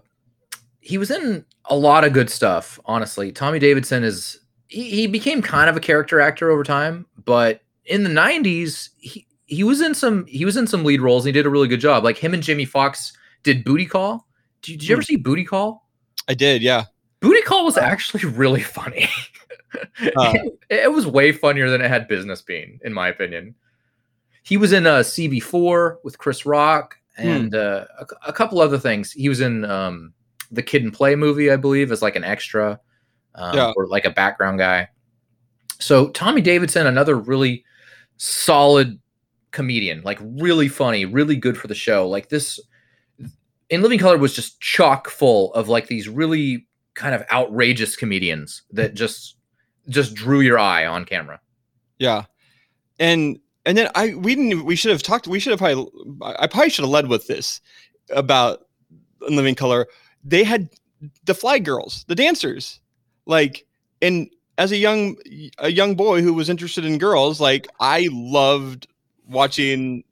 [0.82, 3.32] he was in a lot of good stuff, honestly.
[3.32, 8.04] Tommy Davidson is he, he became kind of a character actor over time, but in
[8.04, 11.40] the 90s he he was in some he was in some lead roles and he
[11.40, 12.04] did a really good job.
[12.04, 14.28] Like him and Jimmy Fox did Booty Call.
[14.62, 15.88] Did, did you ever see Booty Call?
[16.28, 16.86] i did yeah
[17.20, 19.08] Booty Call was actually really funny.
[19.74, 19.80] Uh,
[20.10, 23.56] it, it was way funnier than it had business being, in my opinion.
[24.44, 27.28] He was in uh, CB4 with Chris Rock Hmm.
[27.28, 29.12] and uh, a, a couple other things.
[29.12, 30.14] He was in um,
[30.50, 32.80] the Kid and Play movie, I believe, as like an extra
[33.36, 33.74] um, Yeah.
[33.76, 34.88] or like a background guy.
[35.80, 37.66] So Tommy Davidson, another really
[38.16, 38.98] solid
[39.52, 42.08] comedian, like really funny, really good for the show.
[42.08, 42.60] Like this
[43.70, 48.64] in Living Color was just chock full of like these really kind of outrageous comedians
[48.72, 49.36] that just
[49.90, 51.40] just drew your eye on camera.
[52.00, 52.26] Yeah,
[53.00, 55.88] and and then I we didn't we should have talked we should have probably
[56.22, 57.62] I probably should have led with this
[58.10, 58.66] about
[59.28, 59.88] In Living Color.
[60.24, 60.70] They had
[61.26, 62.80] the Fly Girls, the dancers,
[63.26, 63.66] like
[64.02, 65.16] and as a young
[65.60, 68.88] a young boy who was interested in girls, like I loved
[69.28, 70.04] watching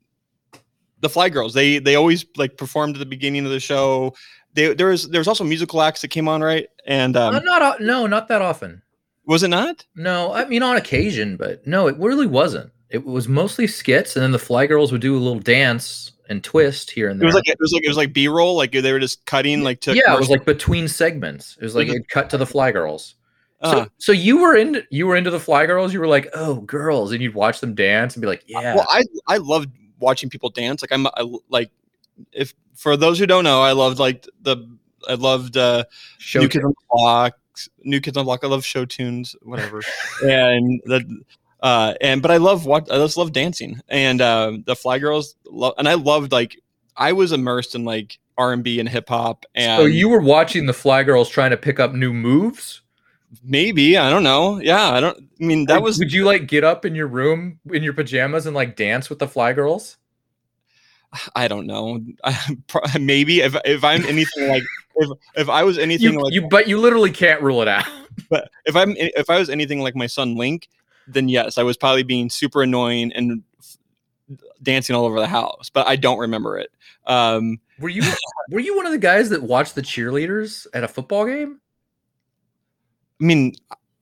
[1.01, 1.53] the Fly Girls.
[1.53, 4.13] They they always like performed at the beginning of the show.
[4.53, 7.39] They, there was there was also musical acts that came on right, and um, Uh,
[7.39, 8.82] not no, not that often.
[9.29, 9.85] Was it not?
[9.95, 12.71] No, I mean on occasion, but no, it really wasn't.
[12.89, 16.43] It was mostly skits, and then the Fly Girls would do a little dance and
[16.43, 17.27] twist here and It there.
[17.27, 19.63] was like it was like it was like B roll, like they were just cutting
[19.63, 21.55] like to yeah, it was like between segments.
[21.61, 23.15] It was like it cut to the Fly Girls.
[23.63, 25.93] So, Uh, so you were into you were into the Fly Girls.
[25.93, 28.75] You were like, oh, girls, and you'd watch them dance and be like, yeah.
[28.75, 30.81] Well, I I loved watching people dance.
[30.81, 31.69] Like I'm I, like
[32.31, 34.57] if for those who don't know, I loved like the
[35.07, 35.83] I loved uh
[36.17, 37.33] Show New Kids on the Block,
[37.84, 38.43] New Kids on the Block.
[38.43, 39.82] I love show tunes, whatever.
[40.24, 41.22] and the
[41.62, 45.36] uh and but I love what I just love dancing and uh, the Fly Girls
[45.45, 46.58] love and I loved like
[46.95, 50.22] I was immersed in like R and B and hip hop and So you were
[50.22, 52.82] watching the Fly Girls trying to pick up new moves.
[53.43, 56.48] maybe I don't know yeah I don't I mean that Like, was Would you like
[56.48, 59.98] get up in your room in your pajamas and like dance with the Fly Girls?
[61.36, 62.58] I don't know I,
[62.98, 64.63] maybe if if I'm anything like
[64.99, 67.85] if if I was anything You, like you, but you literally can't rule it out.
[68.29, 70.67] but if I'm if I was anything like my son Link,
[71.07, 73.77] then yes, I was probably being super annoying and f-
[74.62, 75.69] dancing all over the house.
[75.69, 76.69] But I don't remember it.
[77.07, 78.03] Um, Were you
[78.51, 81.59] were you one of the guys that watched the cheerleaders at a football game?
[83.21, 83.53] I mean,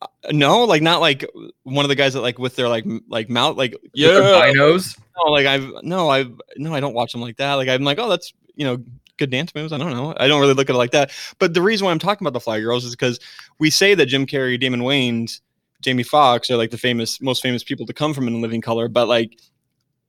[0.01, 1.25] uh, no, like not like
[1.63, 4.51] one of the guys that like with their like like mouth like With their yeah,
[4.53, 4.99] binos.
[5.15, 6.25] no, like I've no, I
[6.57, 7.53] no, I don't watch them like that.
[7.53, 8.83] Like I'm like, oh, that's you know
[9.17, 9.73] good dance moves.
[9.73, 10.13] I don't know.
[10.17, 11.11] I don't really look at it like that.
[11.39, 13.19] But the reason why I'm talking about the Fly Girls is because
[13.59, 15.41] we say that Jim Carrey, Damon Wayans,
[15.81, 18.87] Jamie Foxx are like the famous, most famous people to come from In Living Color.
[18.87, 19.37] But like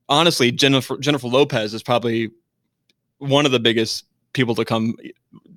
[0.09, 2.31] honestly, Jennifer Jennifer Lopez is probably
[3.19, 4.95] one of the biggest people to come,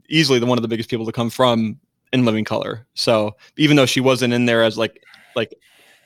[0.10, 1.80] easily the one of the biggest people to come from
[2.14, 2.86] In Living Color.
[2.94, 5.02] So even though she wasn't in there as like
[5.36, 5.54] like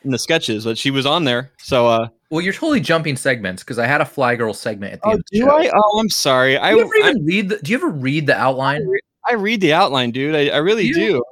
[0.03, 1.51] in the sketches, but she was on there.
[1.57, 5.01] So uh Well, you're totally jumping segments because I had a Fly Girl segment at
[5.01, 5.49] the end of the do.
[5.49, 5.71] I?
[5.73, 6.57] Oh, I'm sorry.
[6.57, 8.87] I Do you ever I- even read the, do you ever read the outline?
[9.27, 10.35] I read the outline, dude.
[10.35, 11.23] I, I really You- do.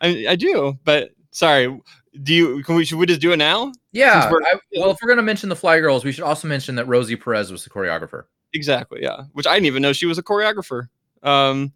[0.00, 0.78] I, I do.
[0.84, 1.78] But sorry,
[2.22, 2.62] do you?
[2.62, 2.84] Can we?
[2.86, 3.70] Should we just do it now?
[3.92, 4.30] Yeah.
[4.46, 7.16] I, well, if we're gonna mention the Fly Girls, we should also mention that Rosie
[7.16, 8.24] Perez was the choreographer.
[8.54, 9.00] Exactly.
[9.02, 9.24] Yeah.
[9.32, 10.88] Which I didn't even know she was a choreographer.
[11.22, 11.72] Um.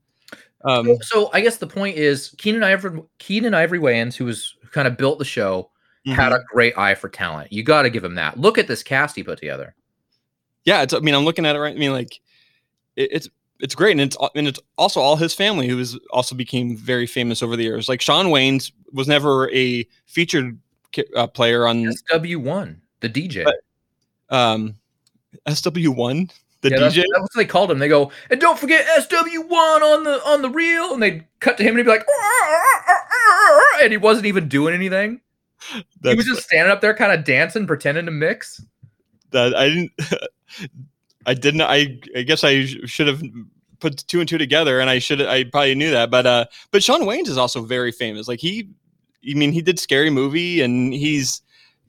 [0.65, 0.97] Um.
[1.03, 4.89] So I guess the point is Keenen Ivory Keenen Ivory Wayans, who was who kind
[4.89, 5.71] of built the show,
[6.07, 6.41] had mhm.
[6.41, 7.53] a great eye for talent.
[7.53, 8.39] You got to give him that.
[8.39, 9.75] Look at this cast he put together.
[10.65, 10.83] yeah.
[10.83, 10.95] It's.
[10.95, 11.75] I mean, I'm looking at it right.
[11.75, 12.21] I mean, like,
[12.97, 13.29] it, it's
[13.61, 17.07] it's great, and it's and it's also all his family who is also became very
[17.07, 17.89] famous over the years.
[17.89, 20.59] Like Shawn Wayans was never a featured
[21.17, 23.45] uh, player on SW1, the DJ.
[23.45, 23.61] But-
[24.31, 24.75] um
[25.47, 26.31] SW1,
[26.63, 27.05] the Yeah, DJ.
[27.13, 27.79] that's what they called him.
[27.79, 31.63] They go, and don't forget SW1 on the on the reel, and they cut to
[31.63, 32.07] him and he'd be like,
[33.83, 35.21] and he wasn't even doing anything.
[36.03, 38.61] He was just standing up there, kind of dancing, pretending to mix.
[39.31, 39.93] that I didn't.
[41.27, 41.63] I didn't.
[41.63, 43.23] I I guess I sh- should have
[43.81, 45.23] put two and two together, and I should.
[45.23, 48.29] I probably knew that, but uh, but Shawn Wayans is also very famous.
[48.29, 48.69] Like he,
[49.29, 51.41] I mean, he did Scary Movie, and he's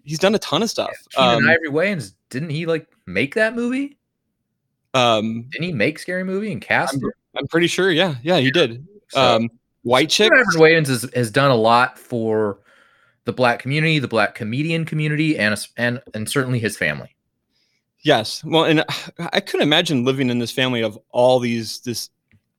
[0.04, 0.91] he's done a ton of stuff.
[1.12, 3.97] Keenen Um, Ivory Wayans, didn't he like make that movie?
[4.93, 7.01] um, Didn't he make Scary Movie and cast I'm.
[7.38, 7.91] I'm pretty sure.
[7.91, 8.88] Yeah, yeah, he did.
[9.10, 9.49] So- Um,
[9.84, 10.32] White Chick.
[10.32, 12.60] Ivory Wayans has, has done a lot for
[13.25, 17.15] the black community, the black comedian community, and and and certainly his family.
[18.03, 18.43] Yes.
[18.43, 18.85] Well, and
[19.33, 22.09] I couldn't imagine living in this family of all these this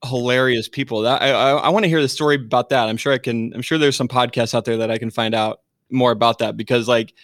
[0.04, 1.02] hilarious people.
[1.02, 2.88] That I I, I want to hear the story about that.
[2.88, 3.52] I'm sure I can.
[3.54, 6.56] I'm sure there's some podcasts out there that I can find out more about that
[6.56, 7.14] because like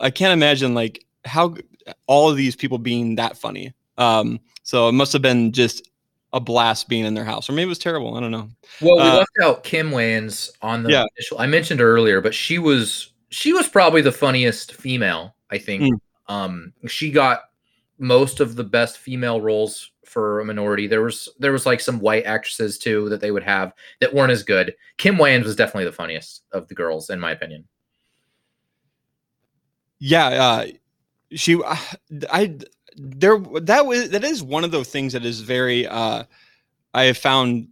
[0.00, 1.54] I can't imagine like how
[2.08, 3.74] all of these people being that funny.
[3.96, 4.40] Um.
[4.64, 5.88] So it must have been just
[6.36, 8.14] a blast being in their house, or maybe it was terrible.
[8.14, 8.48] I don't know.
[8.80, 11.04] Well, we Uh, left out Kim Wayans on the Yeah.
[11.16, 11.38] initial.
[11.38, 15.34] I mentioned earlier, but she was she was probably the funniest female.
[15.50, 16.00] I think Mm.
[16.28, 17.44] um, she got
[17.98, 20.86] most of the best female roles for a minority.
[20.86, 24.32] There was there was like some white actresses too that they would have that weren't
[24.32, 24.74] as good.
[24.98, 27.66] Kim Wayans was definitely the funniest of the girls, in my opinion.
[29.98, 30.66] Yeah, uh,
[31.32, 31.78] she, I,
[32.30, 32.58] I,
[32.96, 36.24] there, that was that is one of those things that is very, uh,
[36.94, 37.68] I have found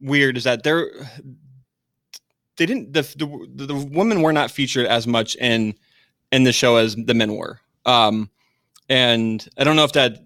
[0.00, 0.90] weird is that they're
[2.56, 5.74] they didn't the, the the women were not featured as much in
[6.32, 7.60] in the show as the men were.
[7.86, 8.30] Um,
[8.88, 10.18] and I don't know if that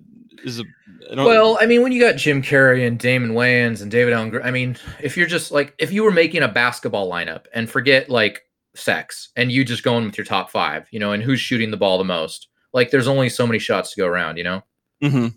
[0.45, 0.65] is a
[1.11, 4.41] I Well, I mean, when you got Jim Carrey and Damon Wayans and David Alan,
[4.43, 8.09] I mean, if you're just like if you were making a basketball lineup and forget
[8.09, 8.43] like
[8.75, 11.77] sex and you just going with your top five, you know, and who's shooting the
[11.77, 14.63] ball the most, like there's only so many shots to go around, you know.
[15.03, 15.29] hmm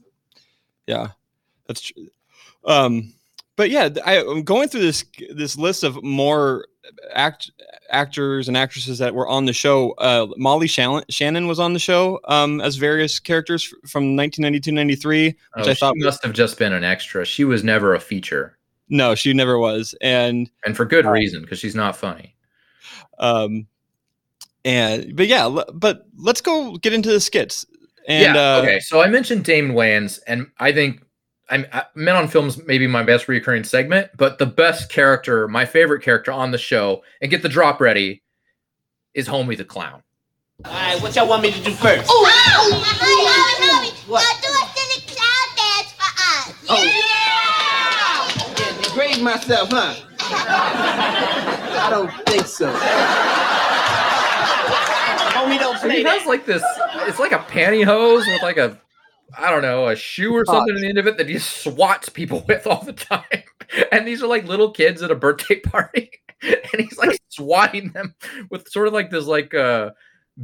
[0.87, 1.09] Yeah,
[1.67, 2.07] that's true.
[2.65, 3.13] Um,
[3.55, 6.65] but yeah, I, I'm going through this this list of more
[7.13, 7.51] act
[7.89, 9.91] actors and actresses that were on the show.
[9.93, 14.71] Uh, Molly Shannon, Shannon was on the show um, as various characters f- from 1992
[14.71, 17.25] 93, which Oh, I she thought must have just been an extra.
[17.25, 18.57] She was never a feature,
[18.89, 22.35] no, she never was, and and for good reason because she's not funny.
[23.19, 23.67] um,
[24.65, 27.65] and but yeah, l- but let's go get into the skits.
[28.07, 28.55] And yeah.
[28.55, 28.79] uh, okay.
[28.79, 31.01] So I mentioned Damon Wayans, and I think
[31.49, 35.65] I'm I, Men on Films maybe my best recurring segment, but the best character, my
[35.65, 38.23] favorite character on the show, and get the drop ready,
[39.13, 40.01] is Homie the Clown.
[40.63, 42.09] All right, what y'all want me to do first?
[42.09, 43.13] Oh, oh, oh,
[43.61, 44.23] oh, What?
[44.23, 46.53] Now do a silly clown dance for us.
[46.69, 46.81] Oh.
[48.57, 49.93] Yeah, degrade myself, huh?
[51.77, 52.71] I don't think so.
[55.35, 56.19] Homie, don't And play he that.
[56.19, 56.63] has like this.
[57.07, 58.79] It's like a pantyhose with like a,
[59.37, 62.09] I don't know, a shoe or something at the end of it that he swats
[62.09, 63.23] people with all the time.
[63.91, 68.13] And these are like little kids at a birthday party, and he's like swatting them
[68.49, 69.91] with sort of like this like uh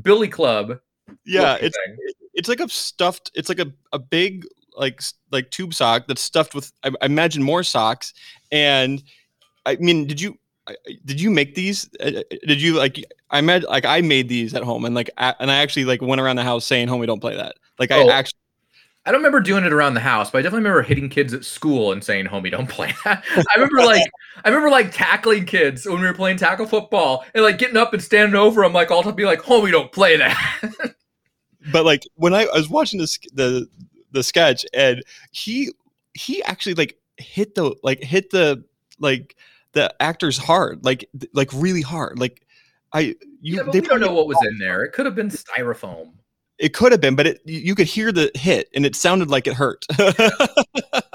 [0.02, 0.80] billy club.
[1.26, 1.98] yeah, it's thing.
[2.34, 4.46] it's like a stuffed it's like a, a big
[4.78, 8.14] like like tube sock that's stuffed with I, I imagine more socks
[8.54, 9.04] and
[9.66, 10.38] i mean did you I- I-
[11.06, 14.54] did you make these Uh, uh, did you like i made like i made these
[14.54, 17.06] at home and like a- and i actually like went around the house saying homie
[17.08, 18.10] don't play that like Oh.
[18.10, 18.38] i actually
[19.04, 21.44] I don't remember doing it around the house, but I definitely remember hitting kids at
[21.44, 24.04] school and saying, "Homie, don't play that." I remember like
[24.46, 27.94] I remember like tackling kids when we were playing tackle football and like getting up
[27.94, 30.94] and standing over them like all to be like, "Homie, don't play that."
[31.72, 33.68] but like when I, I was watching this the
[34.12, 35.72] the sketch and he
[36.14, 38.64] he actually like hit the like hit the
[39.00, 39.36] like
[39.74, 42.46] the actors hard like like really hard like
[42.94, 44.84] I you yeah, they don't know what was in there.
[44.84, 46.12] It could have been styrofoam.
[46.60, 49.30] it could have been but it you you could hear the hit and it sounded
[49.30, 49.86] like it hurt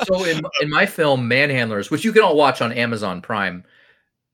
[0.06, 3.64] So in in my film Manhandlers, which you can all watch on Amazon Prime,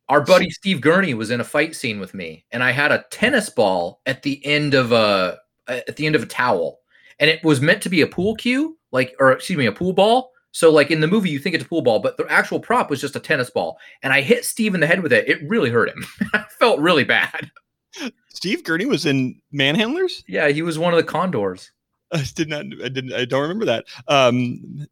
[0.09, 3.05] our buddy Steve Gurney was in a fight scene with me, and I had a
[3.11, 6.81] tennis ball at the end of a at the end of a towel,
[7.19, 9.93] and it was meant to be a pool cue, like or excuse me, a pool
[9.93, 10.32] ball.
[10.53, 12.91] So like in the movie, you think it's a pool ball, but the actual prop
[12.91, 15.29] was just a tennis ball, and I hit Steve in the head with it.
[15.29, 16.05] It really hurt him.
[16.35, 17.51] I felt really bad.
[18.29, 21.71] Steve Gurney was in Manhandlers Yeah, he was one of the condors.
[22.13, 24.87] I did not I didn't I don't remember that um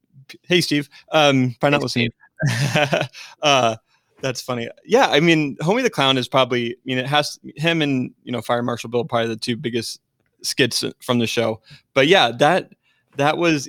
[0.44, 2.10] hey Steve um probably not listening
[3.42, 3.76] uh
[4.22, 7.82] that's funny yeah I mean Homie the Clown is probably I mean it has him
[7.82, 10.00] and you know Fire Marshal Bill probably the two biggest
[10.42, 11.60] skits from the show
[11.92, 12.70] but yeah that
[13.16, 13.68] that was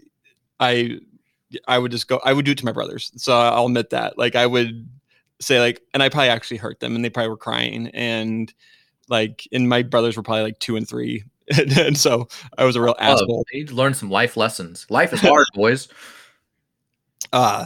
[0.59, 0.99] I
[1.67, 3.11] I would just go I would do it to my brothers.
[3.17, 4.17] So I'll admit that.
[4.17, 4.87] Like I would
[5.39, 7.87] say like and I probably actually hurt them and they probably were crying.
[7.89, 8.53] And
[9.09, 11.23] like and my brothers were probably like two and three.
[11.77, 13.45] And so I was a real Oh, asshole.
[13.51, 14.85] you learn some life lessons.
[14.89, 15.87] Life is hard, boys.
[17.33, 17.65] uh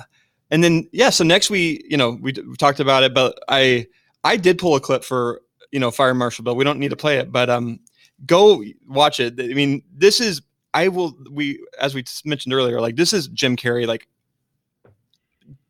[0.51, 3.85] and then yeah so next we you know we, we talked about it but i
[4.23, 6.95] i did pull a clip for you know fire marshal bill we don't need to
[6.95, 7.31] play it.
[7.31, 7.79] But um
[8.25, 9.33] go watch it.
[9.39, 10.41] I mean this is
[10.75, 14.07] i will we as we mentioned earlier like this is jim carrey like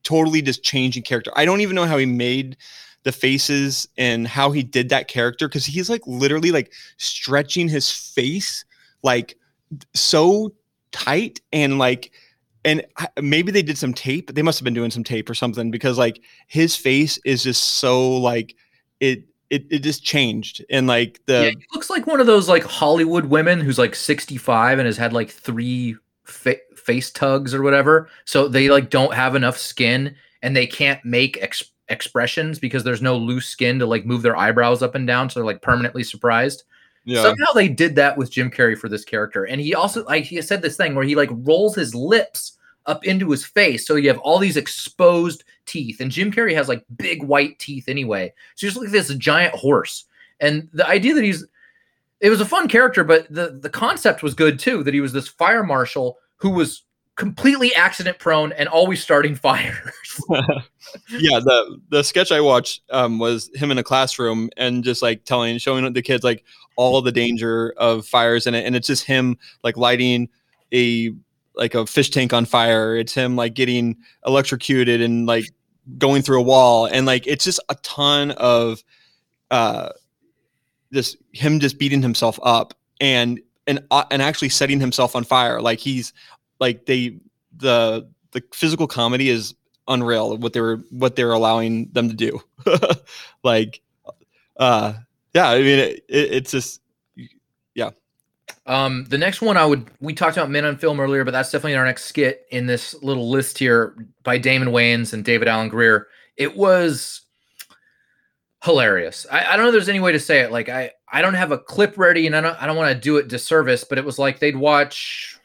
[0.06, 1.32] totally just changing character.
[1.36, 2.56] I don't even know how he made
[3.04, 7.92] the faces and how he did that character because he's like literally like stretching his
[7.92, 8.64] face
[9.04, 9.38] like
[9.94, 10.54] so
[10.92, 12.12] tight and like
[12.64, 12.84] and
[13.22, 16.00] maybe they did some tape they must have been doing some tape or something because
[16.00, 18.56] like his face is just so like
[19.00, 22.64] it it, it just changed and like the yeah, looks like one of those like
[22.64, 28.10] Hollywood women who's like 65 and has had like three fa- face tugs or whatever.
[28.26, 33.02] So they like don't have enough skin and they can't make ex- expressions because there's
[33.02, 35.30] no loose skin to like move their eyebrows up and down.
[35.30, 36.64] So they're like permanently surprised.
[37.04, 39.46] yeah Somehow they did that with Jim Carrey for this character.
[39.46, 42.55] And he also like he said this thing where he like rolls his lips
[42.86, 43.86] up into his face.
[43.86, 46.00] So you have all these exposed teeth.
[46.00, 48.34] And Jim Carrey has like big white teeth anyway.
[48.56, 50.06] So you just look at this giant horse.
[50.40, 51.46] And the idea that he's
[52.22, 55.14] it was a fun character, but the the concept was good too, that he was
[55.14, 56.84] this fire marshal who was
[57.16, 60.20] completely accident prone and always starting fires.
[61.10, 65.24] yeah, the the sketch I watched um, was him in a classroom and just like
[65.26, 66.44] telling, showing the kids like
[66.78, 70.30] all the danger of fires in it, and it's just him like lighting
[70.74, 71.12] a
[71.56, 72.96] like a fish tank on fire.
[72.96, 75.46] It's him like getting electrocuted and like
[75.98, 78.84] going through a wall, and like it's just a ton of
[79.52, 79.90] uh,
[80.94, 85.62] just him just beating himself up and and uh, and actually setting himself on fire.
[85.62, 86.14] Like he's
[86.60, 87.20] like they
[87.58, 89.56] the the physical comedy is
[89.88, 92.42] unreal what they were what they're allowing them to do
[93.44, 93.82] like
[94.58, 94.94] uh
[95.34, 96.82] yeah i mean it, it, it's just
[98.68, 101.52] Um, the next one I would we talked about men on film earlier, but that's
[101.52, 105.70] definitely our next skit in this little list here by Damon Wayans and David Alan
[105.70, 106.08] Grier.
[106.36, 107.22] It was
[108.64, 109.28] hilarious.
[109.32, 110.52] I, I don't know if there's any way to say it.
[110.52, 113.00] Like I I don't have a clip ready and I don't I don't want to
[113.00, 115.40] do it disservice, but it was like they'd watch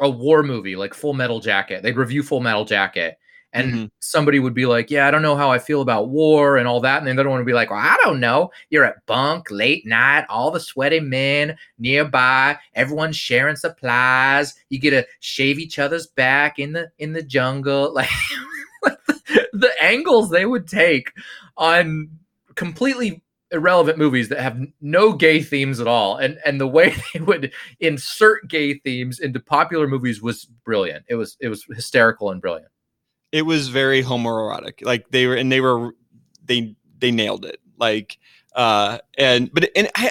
[0.00, 1.82] a war movie like Full Metal Jacket.
[1.82, 3.16] They'd review Full Metal Jacket.
[3.54, 3.90] And Mhm.
[4.00, 6.80] somebody would be like, Yeah, I don't know how I feel about war and all
[6.80, 6.98] that.
[6.98, 8.50] And then the other one would be like, Well, I don't know.
[8.70, 14.54] You're at bunk late night, all the sweaty men nearby, everyone's sharing supplies.
[14.70, 17.92] You get to shave each other's back in the in the jungle.
[18.02, 18.08] Like,
[18.82, 21.12] the, the angles they would take
[21.56, 22.10] on
[22.56, 27.20] completely irrelevant movies that have no gay themes at all and and the way they
[27.20, 32.40] would insert gay themes into popular movies was brilliant it was it was hysterical and
[32.40, 32.71] brilliant
[33.32, 34.84] it was very homoerotic.
[34.84, 35.94] Like they were and they were
[36.44, 37.58] they they nailed it.
[37.78, 38.18] Like
[38.54, 40.10] uh and but and i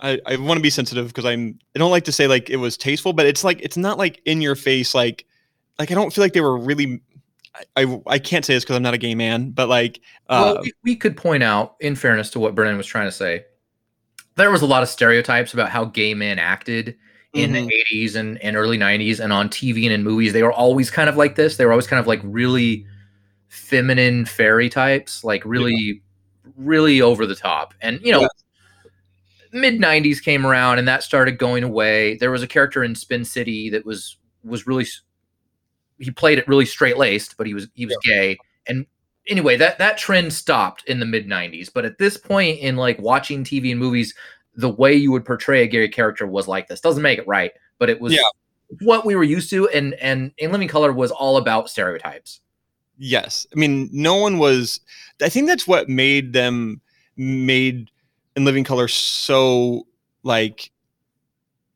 [0.00, 2.56] i, I want to be sensitive because i'm i don't like to say like it
[2.56, 5.26] was tasteful but it's like it's not like in your face like
[5.78, 7.00] like i don't feel like they were really
[7.76, 10.62] i i, can't say this because i'm not a gay man but like uh well
[10.62, 13.44] we, we could point out in fairness to what brennan was trying to say
[14.36, 16.96] there was a lot of stereotypes about how gay men acted
[17.38, 17.68] in Mhm.
[17.68, 20.90] the 80s and, and early 90s and on tv and in movies they were always
[20.90, 21.56] kind of like this.
[21.56, 22.86] They were always kind of like really
[23.48, 26.02] feminine fairy types like really
[26.56, 27.74] really over the top.
[27.80, 28.28] And you know Yeah.
[29.52, 32.16] mid 90s came around and that started going away.
[32.16, 34.86] There was a character in spin city that was was really
[35.98, 38.36] he played it really straight laced but he was he was gay.
[38.66, 38.86] And
[39.28, 42.98] anyway that that trend stopped in the mid 90s but at this point in like
[43.00, 44.14] watching tv and movies
[44.58, 47.52] the way you would portray a gay character was like this doesn't make it right
[47.78, 48.20] but it was Yeah.
[48.82, 52.40] what we were used to and and in living color was all about stereotypes
[53.00, 53.46] Yes.
[53.54, 54.80] I mean, no one was.
[55.22, 56.80] I think that's what made them
[57.16, 57.92] made
[58.34, 59.86] in Living Color so
[60.24, 60.72] like.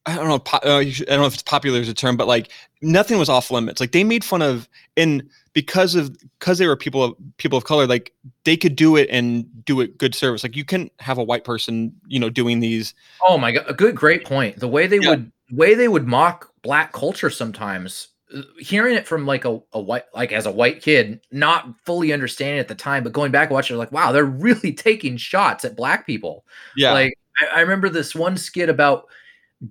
[0.04, 0.40] I don't know.
[0.40, 3.28] Po- uh, I don't know if it's popular as a term, but like nothing was
[3.28, 3.80] off limits.
[3.80, 5.22] Like they made fun of, and
[5.54, 8.12] because of because they were people of people of color, like
[8.44, 10.42] they could do it and do it good service.
[10.42, 12.94] Like you can have a white person, you know, doing these.
[13.26, 14.58] Oh my god, a good great point.
[14.58, 15.10] The way they Yeah.
[15.10, 18.08] would way they would mock black culture sometimes.
[18.34, 22.12] uh, Hearing it from like a, a white like as a white kid, not fully
[22.14, 25.16] understanding at the time, but going back and watching, it, like, wow, they're really taking
[25.18, 26.46] shots at black people.
[26.76, 26.92] Yeah.
[26.92, 29.04] Like I, I remember this one skit about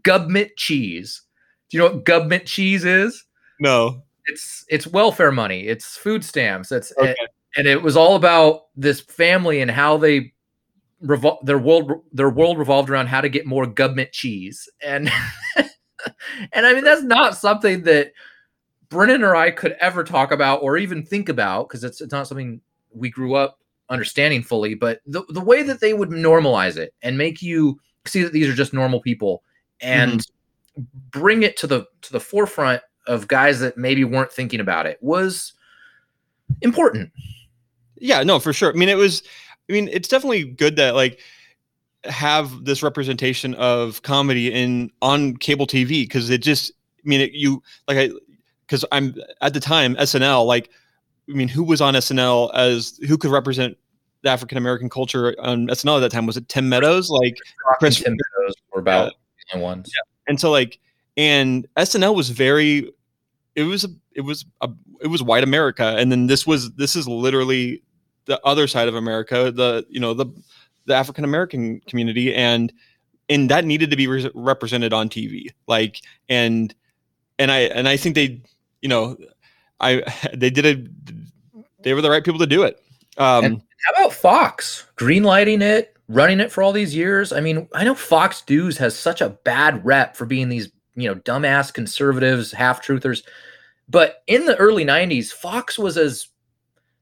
[0.04, 1.24] government cheese.
[1.70, 3.26] Do you know what government cheese is?
[3.60, 4.04] no.
[4.32, 5.68] It's it's welfare money.
[5.68, 6.72] It's food stamps.
[6.72, 7.16] It's Okay.
[7.56, 10.34] and it was all about this family and how they
[11.04, 15.12] revol- their world their world revolved around how to get more government cheese and
[16.54, 18.12] and I mean that's not something that
[18.90, 22.28] Brennan or I could ever talk about or even think about because it's, it's not
[22.28, 22.62] something
[22.94, 23.60] we grew up
[23.90, 28.24] understanding fully but the, the way that they would normalize it and make you see
[28.24, 29.44] that these are just normal people
[29.82, 30.84] and mm-hmm.
[31.10, 32.82] bring it to the to the forefront
[33.12, 35.54] of guys that maybe weren't thinking about it was
[36.62, 37.12] important.
[37.98, 38.72] Yeah no for sure.
[38.72, 39.22] I mean it was
[39.70, 41.20] i mean it's definitely good that like
[42.06, 47.32] have this representation of comedy in on cable tv because it just i mean it,
[47.34, 48.10] you like i
[48.66, 50.72] because i'm at the time snl like
[51.30, 53.78] i mean who was on snl as who could represent
[54.24, 56.26] the african american culture on snl at that time?
[56.26, 57.10] Was it tim meadows?
[57.12, 57.36] Like
[57.80, 59.14] Chris- Tim Meadows were about
[59.52, 59.92] the only ones.
[60.28, 60.80] and so like
[61.18, 62.90] and snl was very
[63.56, 64.70] it was a it was a
[65.02, 67.82] it was white america and then this was this is literally
[68.26, 70.26] the other side of america the you know the
[70.86, 72.72] the african american community and
[73.30, 76.74] and that needed to be re- represented on tv like and
[77.40, 78.42] and i and i think they
[78.82, 79.18] you know
[79.80, 80.02] i
[80.34, 80.88] they did it
[81.84, 82.80] they were the right people to do it.
[83.18, 84.86] Um And- How about Fox?
[84.98, 87.34] Greenlighting it, running it for all these years?
[87.34, 91.08] I mean, I know Fox News has such a bad rep for being these, you
[91.08, 93.24] know, dumbass conservatives, half truthers.
[93.90, 96.28] But in the early 90s, Fox was as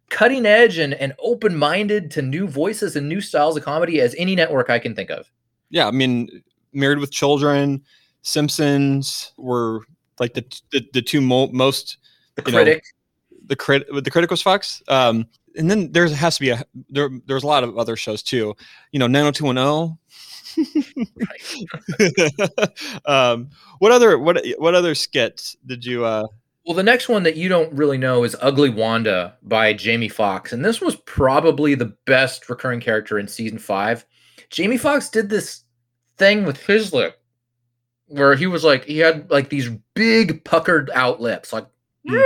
[0.09, 4.15] cutting edge and, and open minded to new voices and new styles of comedy as
[4.17, 5.29] any network I can think of.
[5.69, 6.27] yeah i mean
[6.73, 7.79] married with children
[8.23, 9.81] simpsons were
[10.19, 11.97] like the the, the two mo- most
[12.35, 12.83] The You know, critic.
[13.45, 14.81] the crit the critic was Fox.
[14.87, 17.09] Um, and then there has to be a there.
[17.27, 18.55] There's a lot of other shows too.
[18.91, 19.97] You know, 90210.
[23.05, 26.05] um, what other what what other skits did you?
[26.05, 26.25] uh
[26.65, 30.53] Well, the next one that you don't really know is Ugly Wanda by Jamie Foxx,
[30.53, 34.05] And this was probably the best recurring character in season five.
[34.49, 35.63] Jamie Foxx did this
[36.17, 37.21] thing with his lip
[38.07, 41.67] where he was like, he had like these big puckered out lips, like,
[42.07, 42.21] Hmm.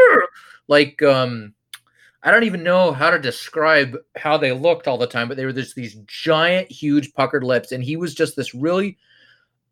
[0.68, 1.54] like, um,
[2.24, 5.46] I don't even know how to describe how they looked all the time, but they
[5.46, 7.74] were just these giant, huge puckered lips.
[7.74, 8.98] And he was just this really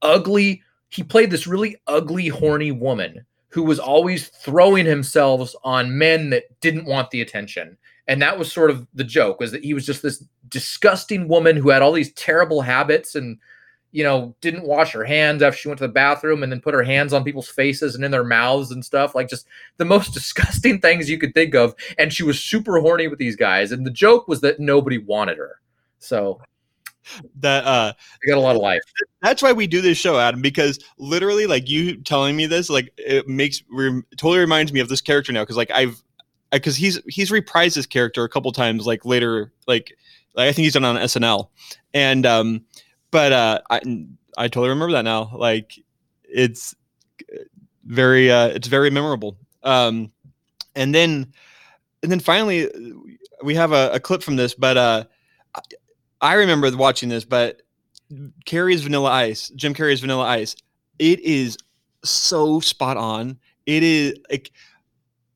[0.02, 6.30] ugly, he played this really ugly, horny woman who was always throwing himself on men
[6.32, 7.78] that didn't want the attention.
[8.08, 11.56] And that was sort of the joke was that he was just this disgusting woman
[11.56, 13.38] who had all these terrible habits and
[13.92, 16.74] you know didn't wash her hands after she went to the bathroom and then put
[16.74, 19.14] her hands on people's faces and in their mouths and stuff.
[19.16, 21.76] Like just the most disgusting things you could think of.
[21.98, 23.72] And she was super horny with these guys.
[23.72, 25.60] And the joke was that nobody wanted her.
[26.00, 26.42] So
[27.40, 28.82] that uh they got a lot of life.
[29.24, 32.94] that's why we do this show adam because literally like you telling me this like
[32.98, 35.42] it makes rem- totally reminds me of this character now.
[35.42, 36.02] Because like i've
[36.52, 39.98] because he's he's reprised this character a couple times like later like,
[40.36, 41.50] like i think he's done on snl
[41.94, 42.64] and um
[43.12, 43.82] but uh i
[44.38, 45.80] i totally remember that now like
[46.24, 46.76] it's
[47.86, 50.12] very uh it's very memorable um
[50.76, 51.32] and then
[52.04, 52.70] and then finally
[53.44, 55.04] we have a, a clip from this but uh
[56.22, 57.62] I- remember watching this but
[58.46, 60.56] Carrey's Vanilla Ice, Jim Carrey's Vanilla Ice.
[61.00, 61.58] It is
[62.04, 63.40] so spot on.
[63.66, 64.52] It is like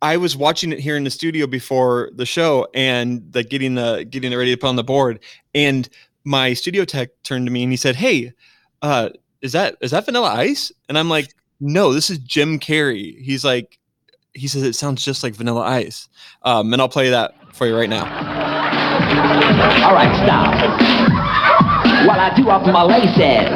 [0.01, 4.05] I was watching it here in the studio before the show and like getting the
[4.09, 5.19] getting it ready to put on the board.
[5.53, 5.87] And
[6.25, 8.33] my studio tech turned to me and he said, Hey,
[8.81, 9.09] uh,
[9.41, 10.71] is that is that Vanilla Ice?
[10.89, 13.21] And I'm like, No, this is Jim Carrey.
[13.21, 13.79] He's like,
[14.33, 16.09] he says it sounds just like Vanilla Ice.
[16.43, 18.03] Um, and I'll play that for you right now.
[19.85, 20.53] All right, stop.
[22.07, 23.49] While I do up my laces,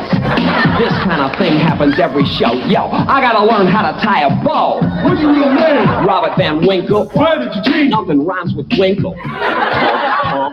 [0.79, 2.53] this kind of thing happens every show.
[2.65, 4.81] Yo, I gotta learn how to tie a bow.
[5.03, 6.05] What's your real name?
[6.05, 7.09] Robert Van Winkle.
[7.09, 7.89] Where did you cheat?
[7.91, 9.15] Nothing rhymes with Winkle.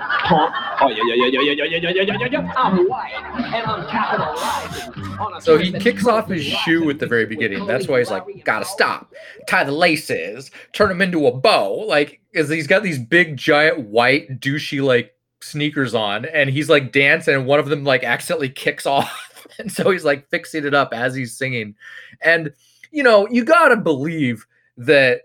[0.00, 0.54] Pump, pump.
[0.80, 2.52] Oh yeah, yeah, yeah, yeah, yeah, yeah, yeah, yeah, yeah, yeah, yeah.
[2.56, 5.18] I'm white, and I'm capitalizing.
[5.18, 7.66] on a So he kicks off his shoe at the very beginning.
[7.66, 9.12] That's why he's like, gotta stop,
[9.46, 11.74] tie the laces, turn him into a bow.
[11.74, 16.92] Like, because he's got these big, giant, white, douchey, like sneakers on, and he's like
[16.92, 19.32] dancing, and one of them like accidentally kicks off.
[19.58, 21.76] And so he's like fixing it up as he's singing.
[22.20, 22.52] And,
[22.90, 25.22] you know, you gotta believe that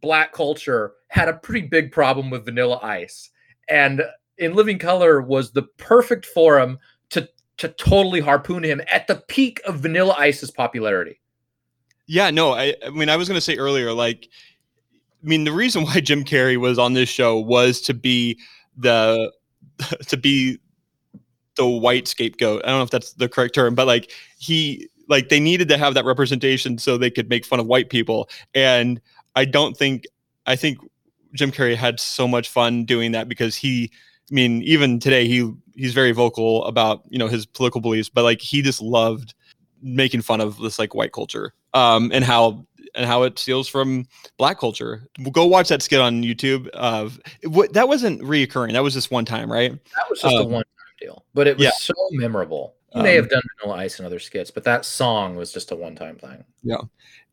[0.00, 3.30] black culture had a pretty big problem with vanilla ice.
[3.68, 4.02] And
[4.38, 6.78] in Living Color was the perfect forum
[7.10, 11.20] to to totally harpoon him at the peak of Vanilla Ice's popularity.
[12.06, 14.28] Yeah, no, I, I mean, I was going to say earlier, like,
[15.22, 18.38] I mean, the reason why Jim Carrey was on this show was to be
[18.76, 19.32] the,
[20.08, 20.58] to be
[21.56, 22.62] the white scapegoat.
[22.64, 25.78] I don't know if that's the correct term, but like, he, like, they needed to
[25.78, 28.28] have that representation so they could make fun of white people.
[28.54, 29.00] And
[29.36, 30.04] I don't think,
[30.46, 30.78] I think
[31.34, 33.90] Jim Carrey had so much fun doing that because he,
[34.30, 38.22] I mean, even today, he, he's very vocal about, you know, his political beliefs, but
[38.24, 39.34] like, he just loved
[39.82, 42.64] making fun of this like white culture um and how
[42.94, 44.06] and how it steals from
[44.38, 48.94] black culture go watch that skit on youtube of what that wasn't reoccurring that was
[48.94, 51.64] just one time right That was just a Um, one time deal, but it was
[51.66, 51.70] yeah.
[51.72, 52.76] so memorable.
[52.94, 55.70] He may Um, have done Vanilla Ice and other skits, but that song was just
[55.70, 56.42] a one time thing.
[56.62, 56.78] Yeah.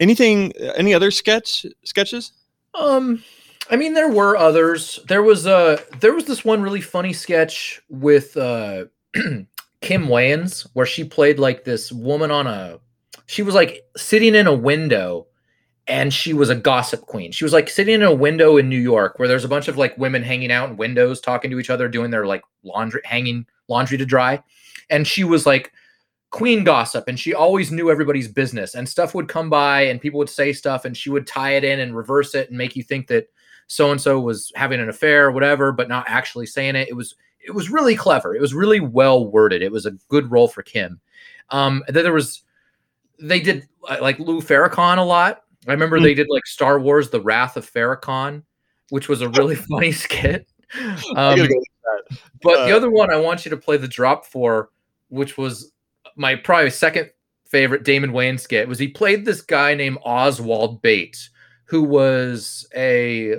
[0.02, 2.34] Anything any other sketch sketches
[2.74, 3.24] Um,
[3.72, 4.99] I mean, there were others.
[5.07, 8.86] There was uh there was this one really funny sketch with uh
[9.82, 12.80] Kim Wayans where she played like this woman on a
[13.28, 15.26] she was like sitting in a window
[15.88, 17.32] and she was a gossip queen.
[17.32, 19.78] She was like sitting in a window in New York where there's a bunch of
[19.78, 23.45] like women hanging out in windows talking to each other doing their like laundry hanging
[23.69, 24.43] laundry to dry
[24.89, 25.72] and she was like
[26.30, 30.17] queen gossip and she always knew everybody's business and stuff would come by and people
[30.17, 32.84] would say stuff and she would tie it in and reverse it and make you
[32.84, 33.28] think that
[33.72, 36.89] so and so was having an affair or whatever but not actually saying it.
[36.89, 38.36] It was it was really clever.
[38.36, 39.61] It was really well worded.
[39.61, 40.99] It was a good role for kim.
[41.49, 42.43] Um then there was
[43.19, 45.43] they did uh, like lou farrakhan a lot.
[45.67, 46.03] I remember Mm.
[46.03, 48.43] they did like star wars the wrath of farrakhan
[48.89, 50.47] which was a really funny skit.
[51.15, 51.47] Um, go
[52.43, 54.69] but the Uh, other one I want you to play the drop for,
[55.09, 55.72] which was
[56.17, 57.09] my probably second
[57.47, 61.30] favorite Damon Wayans skit, was he played this guy named Oswald Bates,
[61.65, 63.38] who was a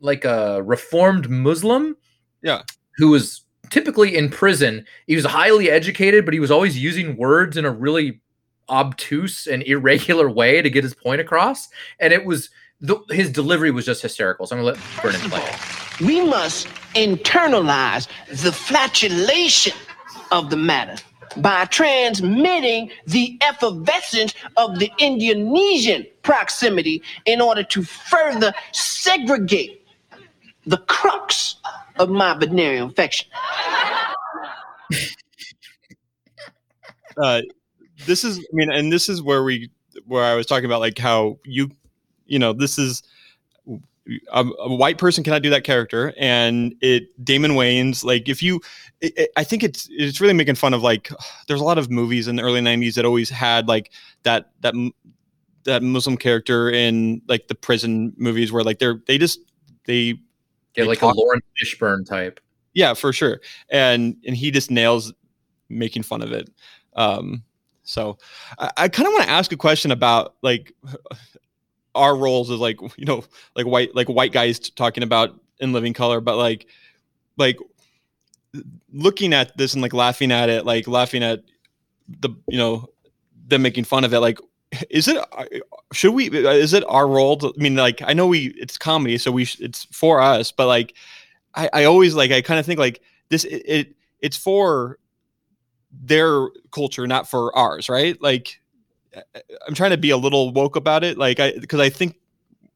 [0.00, 1.96] like a reformed Muslim.
[2.42, 2.62] Yeah.
[2.96, 4.84] Who was typically in prison.
[5.06, 8.20] He was highly educated, but he was always using words in a really
[8.68, 13.70] obtuse and irregular way to get his point across, and it was the, his delivery
[13.70, 14.46] was just hysterical.
[14.46, 16.00] So I'm gonna let Brennan play it.
[16.00, 19.74] We must internalize the flatulation
[20.32, 20.96] of the matter
[21.36, 29.79] by transmitting the effervescence of the Indonesian proximity in order to further segregate
[30.66, 31.56] the crux
[31.98, 33.28] of my venereal infection.
[37.22, 37.42] uh,
[38.06, 39.70] this is, I mean, and this is where we,
[40.06, 41.70] where I was talking about like how you,
[42.26, 43.02] you know, this is
[44.32, 48.60] a, a white person cannot do that character, and it Damon Wayans like if you,
[49.00, 51.10] it, it- I think it's it's really making fun of like
[51.48, 53.90] there's a lot of movies in the early '90s that always had like
[54.22, 54.74] that that
[55.64, 59.40] that Muslim character in like the prison movies where like they're they just
[59.84, 60.18] they
[60.76, 62.40] Yeah, They like talk- a Laurence Fishburne type.
[62.74, 63.40] yeah for sure
[63.70, 65.12] and and he just nails
[65.68, 66.48] making fun of it
[66.94, 67.42] um
[67.82, 68.16] so
[68.58, 70.72] i, I kind of want to ask a question about like
[71.96, 73.24] our roles as like you know
[73.56, 76.66] like white like white guys talking about in living color but like
[77.36, 77.58] like
[78.92, 81.40] looking at this and like laughing at it like laughing at
[82.20, 82.88] the you know
[83.46, 84.38] them making fun of it like
[84.90, 85.44] is it uh,
[85.92, 88.78] should we uh, is it our role to, i mean like i know we it's
[88.78, 90.94] comedy so we it's for us but like
[91.54, 94.98] I, I always like I kind of think like this it, it it's for
[95.92, 98.20] their culture, not for ours, right?
[98.22, 98.60] Like
[99.16, 99.22] I-
[99.66, 102.16] I'm trying to be a little woke about it, like I because I think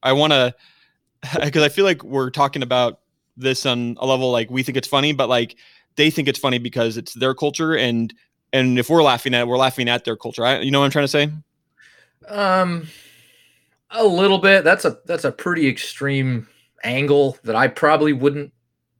[0.02, 0.54] I want to
[1.44, 3.00] because I feel like we're talking about
[3.36, 5.56] this on a level like we think it's funny, but like
[5.96, 8.12] they think it's funny because it's their culture and
[8.52, 10.44] and if we're laughing at it, we're laughing at their culture.
[10.44, 11.26] I, you know what I'm trying to say?
[11.26, 11.38] Mm-hmm.
[12.28, 12.88] Um,
[13.90, 14.64] a little bit.
[14.64, 16.48] That's a that's a pretty extreme
[16.82, 18.52] angle that I probably wouldn't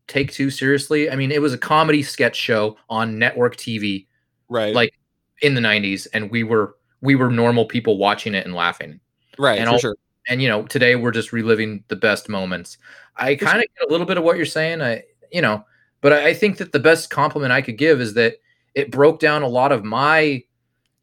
[0.06, 1.10] take too seriously.
[1.10, 4.06] I mean, it was a comedy sketch show on network TV
[4.48, 4.74] Right.
[4.74, 4.94] Like,
[5.42, 9.00] in the 90s and we were we were normal people watching it and laughing.
[9.38, 9.58] right.
[9.58, 9.96] and I'll- sure.
[10.26, 12.78] And you know, today we're just reliving the best moments.
[13.16, 14.80] I kind of get a little bit of what you're saying.
[14.80, 15.64] I you know,
[16.00, 18.36] but I, I think that the best compliment I could give is that
[18.74, 20.42] it broke down a lot of my,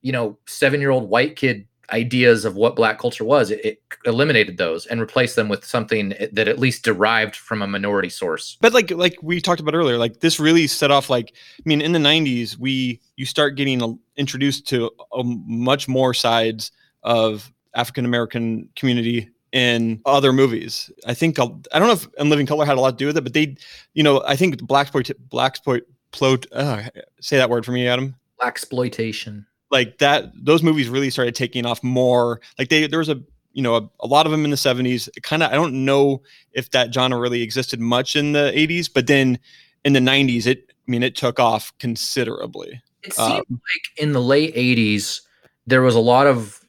[0.02, 3.52] you know, seven year old white kid ideas of what black culture was.
[3.52, 7.68] It, it eliminated those and replaced them with something that at least derived from a
[7.68, 8.58] minority source.
[8.62, 11.82] but like like we talked about earlier like this really set off like i mean
[11.82, 16.72] in the 90s we you start getting introduced to a much more sides
[17.04, 21.46] of african american community in other movies i think I
[21.80, 23.56] don't know if in living color had a lot to do with it but they
[23.94, 26.84] you know i think black exploit black exploit plot uh,
[27.20, 29.46] say that word for me adam Black exploitation.
[29.72, 33.22] Like that those movies really started taking off more like they there was a
[33.54, 36.22] you know a, a lot of them in the 70s kind of i don't know
[36.52, 39.40] if that genre really existed much in the 80s but then
[39.84, 44.14] in the 90s it i mean it took off considerably It seemed Um, like in
[44.14, 45.22] the late 80s,
[45.66, 46.60] there was a lot of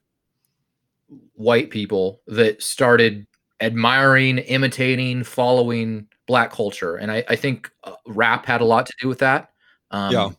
[1.35, 3.27] white people that started
[3.61, 6.97] admiring, imitating, following black culture.
[6.97, 9.51] And I, I think uh, rap had a lot to do with that.
[9.91, 10.31] Um, Yeah.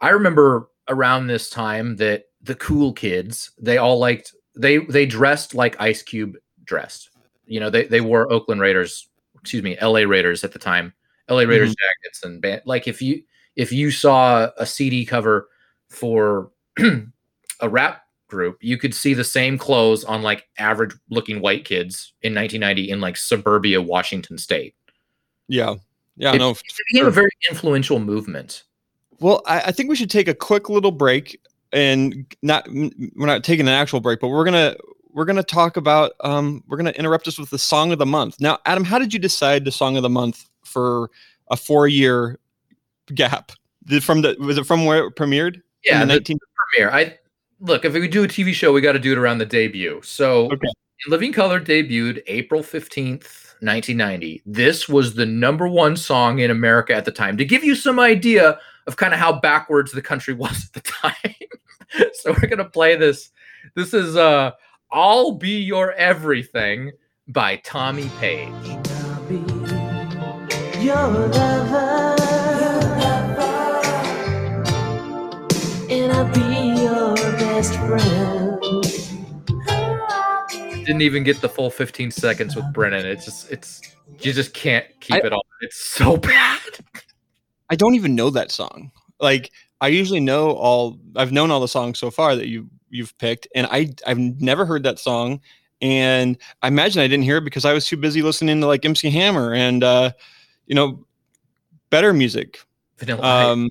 [0.00, 5.54] I remember around this time that the cool kids, they all liked, they, they dressed
[5.54, 7.10] like Ice Cube dressed.
[7.46, 9.08] You know, they, they wore Oakland Raiders,
[9.40, 10.92] excuse me, LA Raiders at the time,
[11.28, 11.50] LA mm-hmm.
[11.50, 12.62] Raiders jackets and band.
[12.64, 13.22] Like if you,
[13.56, 15.48] if you saw a CD cover
[15.88, 16.50] for
[17.60, 22.12] a rap group, you could see the same clothes on like average looking white kids
[22.22, 24.74] in 1990 in like suburbia Washington state.
[25.48, 25.74] yeah
[26.16, 26.62] yeah It- no It
[26.92, 28.64] became a very influential movement.
[29.20, 31.40] Well I, I think we should take a quick little break
[31.72, 34.76] and not we're not taking an actual break but we're gonna
[35.12, 38.40] we're gonna talk about um we're gonna interrupt us with the song of the month
[38.40, 41.10] now adam how did you decide the song of the month for
[41.50, 42.38] a four year
[43.14, 43.52] gap
[43.86, 46.38] Did from the was it from where it premiered Yeah, the the 19
[46.72, 46.90] premiere.
[46.90, 47.18] I
[47.60, 50.00] look if we do a TV show, we got to do it around the debut.
[50.02, 50.68] So, Okay.
[51.06, 54.42] Living Color debuted April 15th, 1990.
[54.46, 57.36] This was the number one song in America at the time.
[57.36, 60.90] To give you some idea of kind of how backwards the country was at the
[60.90, 62.08] time.
[62.14, 63.30] so we're gonna play this.
[63.74, 64.52] This is uh
[64.92, 66.92] I'll Be Your Everything
[67.28, 68.48] by Tommy Page.
[70.80, 72.16] Your lover,
[75.90, 78.60] and I'll be your best friend.
[80.84, 83.06] Didn't even get the full 15 seconds with Brennan.
[83.06, 83.80] It's just it's
[84.20, 85.40] you just can't keep I- it on.
[85.62, 86.60] It's so bad.
[87.70, 88.90] I don't even know that song.
[89.20, 89.50] Like
[89.80, 93.48] I usually know all I've known all the songs so far that you you've picked
[93.54, 95.40] and I I've never heard that song
[95.80, 98.84] and I imagine I didn't hear it because I was too busy listening to like
[98.84, 100.12] MC Hammer and uh
[100.66, 101.04] you know
[101.90, 102.60] better music.
[102.98, 103.52] Vanilla Ice.
[103.52, 103.70] Um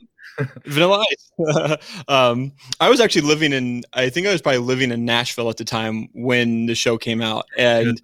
[0.66, 2.04] Vanilla Ice.
[2.08, 3.84] um, I was actually living in.
[3.94, 7.22] I think I was probably living in Nashville at the time when the show came
[7.22, 8.02] out, and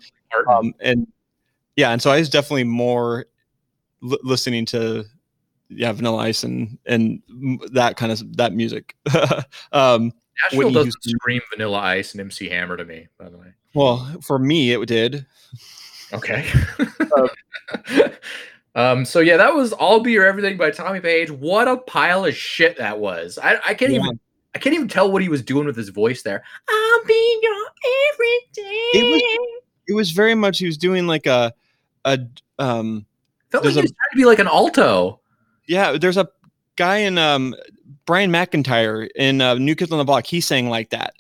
[0.48, 1.08] um, and
[1.76, 3.26] yeah, and so I was definitely more
[4.02, 5.06] li- listening to
[5.70, 7.22] yeah Vanilla Ice and and
[7.72, 8.96] that kind of that music.
[9.72, 10.12] um,
[10.44, 11.12] Nashville doesn't Houston.
[11.20, 13.48] scream Vanilla Ice and MC Hammer to me, by the way.
[13.74, 15.26] well, for me, it did.
[16.14, 16.50] Okay.
[18.76, 19.06] um.
[19.06, 21.30] So yeah, that was "I'll Be Your Everything" by Tommy Page.
[21.32, 23.38] What a pile of shit that was.
[23.42, 24.00] I, I can't Yeah.
[24.00, 24.20] even.
[24.56, 26.44] I can't even tell what he was doing with his voice there.
[26.68, 27.54] I'll be your
[28.14, 29.48] everything.
[29.88, 31.54] It was very much he was doing like a
[32.06, 32.20] a
[32.58, 33.06] um
[33.52, 35.20] Felt like he a- was trying to be like an alto.
[35.70, 35.98] Yeah.
[35.98, 36.28] There's a
[36.76, 37.56] guy in um
[38.06, 40.26] Brian McIntyre in uh, New Kids on the Block.
[40.26, 41.14] He sang like that.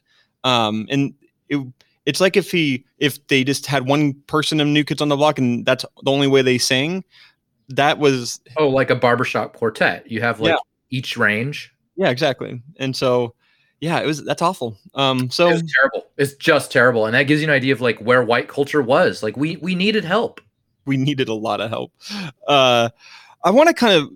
[0.43, 1.13] Um, and
[1.47, 1.65] it
[2.05, 5.15] it's like if he if they just had one person in New Kids on the
[5.15, 7.03] Block and that's the only way they sang.
[7.69, 10.09] That was Oh, like a barbershop quartet.
[10.11, 10.57] You have like Yeah.
[10.89, 11.71] each range.
[11.95, 12.61] yeah exactly.
[12.77, 13.35] And so
[13.81, 14.75] yeah, it was that's awful.
[14.95, 16.07] Um, so It's terrible.
[16.17, 19.21] It's just terrible, and that gives you an idea of like where white culture was.
[19.23, 20.41] Like we we needed help.
[20.85, 21.93] we needed a lot of help.
[22.47, 22.89] Uh,
[23.43, 24.09] I want to kind of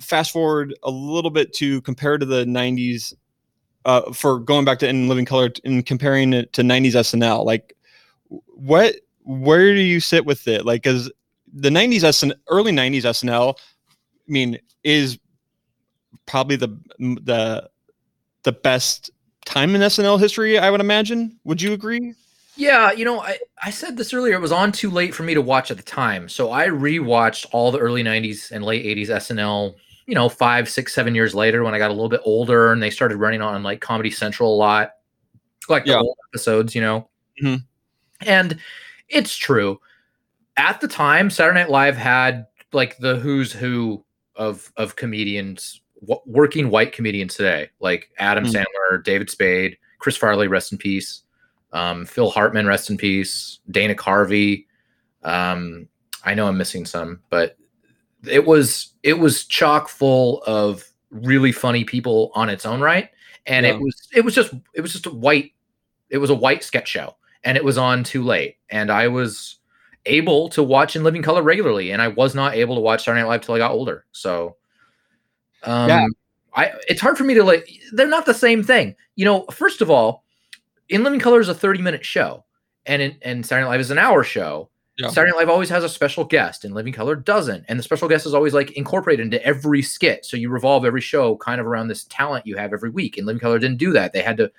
[0.00, 3.14] fast forward a little bit to compare to the 90s
[3.84, 7.44] uh, for going back to In Living Color and comparing it to 90s SNL.
[7.44, 7.76] Like,
[8.28, 10.66] what, where do you sit with it?
[10.66, 11.10] Like, because
[11.52, 13.60] the 90s SN, early 90s SNL, I
[14.26, 15.18] mean, is
[16.26, 17.70] probably the, the,
[18.42, 19.10] the best
[19.44, 21.38] time in SNL history, I would imagine.
[21.44, 22.14] Would you agree?
[22.56, 24.34] Yeah, you know, I, I said this earlier.
[24.34, 26.28] It was on too late for me to watch at the time.
[26.28, 29.74] So I rewatched all the early 90s and late 80s SNL,
[30.06, 32.82] you know, five, six, seven years later when I got a little bit older and
[32.82, 34.92] they started running on like Comedy Central a lot,
[35.68, 35.98] like the Yeah.
[35.98, 37.08] old episodes, you know.
[37.42, 37.64] Mhm.
[38.24, 38.58] And
[39.08, 39.80] it's true.
[40.56, 44.04] At the time, Saturday Night Live had like the who's who
[44.36, 48.64] of of comedians, w- working white comedians today, like Adam Mm.
[48.64, 51.22] Sandler, David Spade, Chris Farley, rest in peace
[51.72, 54.64] um, Phil Hartman, rest in peace, Dana Carvey.
[55.24, 55.88] Um,
[56.24, 57.56] I know I'm missing some, but
[58.28, 63.10] it was it was chock full of really funny people on its own right,
[63.46, 63.74] and Yeah.
[63.74, 65.52] it was it was just it was just a white
[66.10, 69.56] it was a white sketch show, and it was on too late, and I was
[70.06, 73.22] able to watch in living color regularly, and I was not able to watch Saturday
[73.22, 74.04] Night Live till I got older.
[74.12, 74.56] So,
[75.64, 76.06] um, Yeah.
[76.54, 77.68] I it's hard for me to like.
[77.92, 79.44] They're not the same thing, you know.
[79.52, 80.24] First of all,
[80.88, 82.44] in Living Color is a 30 minute show,
[82.86, 84.70] and in, and Saturday Night Live is an hour show.
[84.98, 85.08] Yeah.
[85.08, 87.64] Saturday Night Live always has a special guest, and Living Color doesn't.
[87.68, 90.24] And the special guest is always like incorporated into every skit.
[90.24, 93.18] So you revolve every show kind of around this talent you have every week.
[93.18, 94.14] And Living Color didn't do that.
[94.14, 94.50] They had to,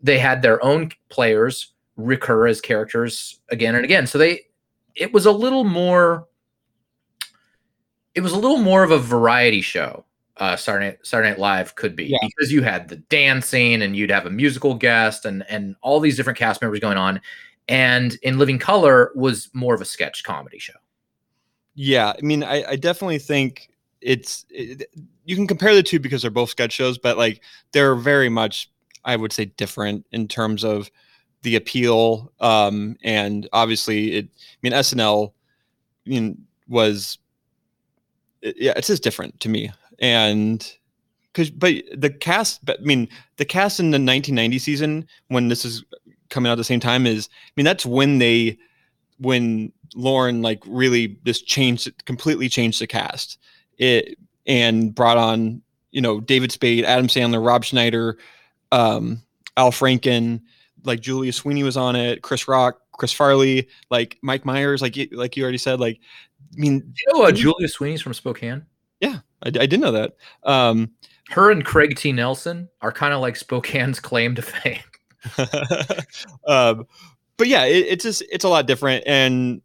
[0.00, 4.06] they had their own players recur as characters again and again.
[4.06, 4.42] So they,
[4.94, 6.28] it was a little more,
[8.14, 10.04] it was a little more of a variety show.
[10.36, 12.18] Uh, Saturday Night, Saturday Night Live could be Yeah.
[12.22, 16.16] because you had the dancing and you'd have a musical guest and and all these
[16.16, 17.20] different cast members going on
[17.68, 20.74] and in living color was more of a sketch comedy show
[21.74, 24.88] Yeah, I mean, I, I definitely think it's it,
[25.24, 27.42] you can compare the two because they're both sketch shows, but like
[27.72, 28.70] they're very much,
[29.04, 30.90] I would say, different in terms of
[31.42, 32.32] the appeal.
[32.40, 34.26] Um, and obviously, it.
[34.26, 35.34] I mean, SNL,
[36.06, 37.18] I mean, was
[38.42, 40.76] it- yeah, it's just different to me, and
[41.32, 45.84] because but the cast, I mean, the cast in the 1990 season when this is
[46.34, 48.58] coming out at the same time is, I mean, that's when they
[49.18, 53.38] when Lorne like really just changed completely changed the cast
[53.78, 55.62] it and brought on
[55.92, 58.18] you know David Spade, Adam Sandler, Rob Schneider,
[58.72, 59.22] um,
[59.56, 60.42] Al Franken,
[60.84, 65.08] like Julia Sweeney was on it, Chris Rock, Chris Farley, like Mike Myers, like you,
[65.12, 66.00] like you already said, like
[66.52, 68.66] I mean, Do you know uh, Julia Sweeney's from Spokane?
[69.00, 70.16] Yeah, I, I didn't know that.
[70.42, 70.90] Um,
[71.30, 72.12] Her and Craig T.
[72.12, 74.82] Nelson are kind of like Spokane's claim to fame.
[76.46, 76.86] um,
[77.36, 79.62] but yeah, it, it's just it's a lot different, and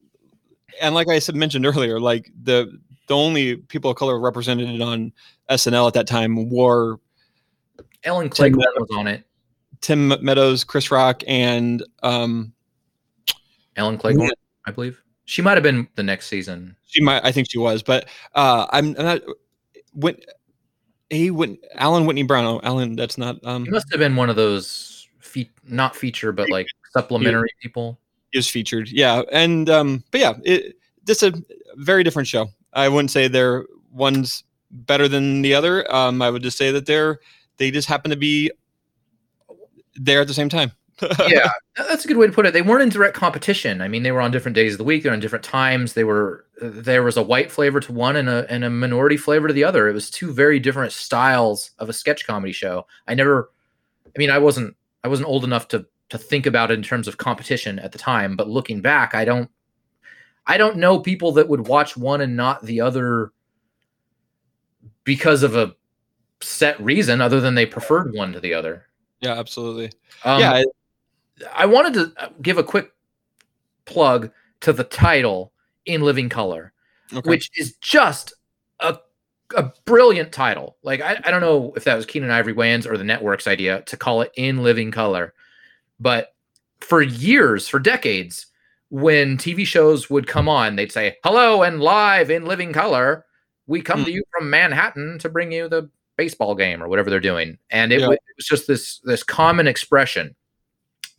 [0.81, 5.11] and like I said mentioned earlier, like the the only people of color represented on
[5.49, 6.99] SNL at that time were
[8.03, 9.23] Ellen Clegg was on it.
[9.81, 12.53] Tim Meadows, Chris Rock, and um,
[13.75, 14.17] Ellen Clegg,
[14.65, 15.01] I believe.
[15.25, 16.75] She might have been the next season.
[16.85, 19.21] she might I think she was, but uh, I'm, I'm not.
[19.93, 20.17] When
[21.11, 24.29] a Whit, Alan Whitney Brown, oh, Alan, that's not um, He must have been one
[24.29, 24.65] of those
[25.29, 27.99] fe- not feature, but like supplementary people.
[28.33, 28.89] is featured.
[28.89, 30.75] Yeah, and um, but yeah, it
[31.05, 31.43] just a
[31.75, 32.47] very different show.
[32.73, 35.91] I wouldn't say they're one's better than the other.
[35.93, 37.19] Um, I would just say that they're
[37.57, 38.51] they just happen to be
[39.95, 40.71] there at the same time.
[41.27, 42.51] yeah, that's a good way to put it.
[42.51, 43.81] They weren't in direct competition.
[43.81, 45.03] I mean, they were on different days of the week.
[45.03, 45.93] They're on different times.
[45.93, 49.47] They were there was a white flavor to one and a and a minority flavor
[49.47, 49.87] to the other.
[49.87, 52.85] It was two very different styles of a sketch comedy show.
[53.07, 53.49] I never,
[54.07, 57.07] I mean, I wasn't I wasn't old enough to to think about it in terms
[57.07, 58.35] of competition at the time.
[58.35, 59.49] But looking back, I don't
[60.47, 63.31] I don't know people that would watch one and not the other
[65.03, 65.75] because of a
[66.41, 68.87] set reason other than they preferred one to the other.
[69.21, 69.91] Yeah, absolutely.
[70.23, 70.63] Um, yeah,
[71.53, 72.91] I wanted to give a quick
[73.85, 74.31] plug
[74.61, 75.51] to the title
[75.85, 76.73] in living color,
[77.13, 77.29] okay.
[77.29, 78.33] which is just
[79.55, 80.77] a brilliant title.
[80.83, 83.81] Like I, I don't know if that was Keenen Ivory Wayans or the network's idea
[83.83, 85.33] to call it in living color,
[85.99, 86.33] but
[86.81, 88.45] for years, for decades,
[88.89, 93.25] when TV shows would come on, they'd say, "Hello and live in living color,
[93.67, 94.05] we come Hmm.
[94.05, 97.91] to you from Manhattan to bring you the baseball game or whatever they're doing," and
[97.91, 98.07] it, Yeah.
[98.07, 100.35] wa- it was just this this common expression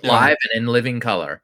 [0.03, 0.11] Yeah.
[0.12, 1.43] live and in living color.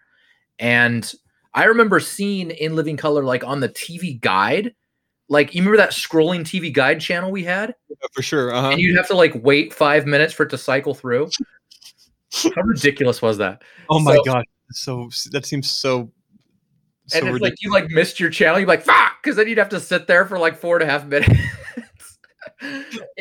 [0.58, 1.12] And
[1.54, 4.74] I remember seeing in living color like on the TV guide.
[5.28, 7.74] Like you remember that scrolling TV guide channel we had?
[7.88, 8.54] Yeah, for sure.
[8.54, 8.70] Uh-huh.
[8.70, 11.30] And you'd have to like wait five minutes for it to cycle through.
[12.54, 13.62] How ridiculous was that?
[13.90, 16.10] oh my so- god, so that seems so.
[17.06, 17.40] so and it's ridiculous.
[17.40, 20.06] like you like missed your channel, you're like, fuck, because then you'd have to sit
[20.06, 21.32] there for like four and a half minutes.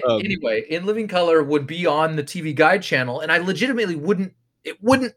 [0.08, 3.96] Um, anyway, in living color would be on the TV guide channel, and I legitimately
[3.96, 4.34] wouldn't
[4.64, 5.14] it wouldn't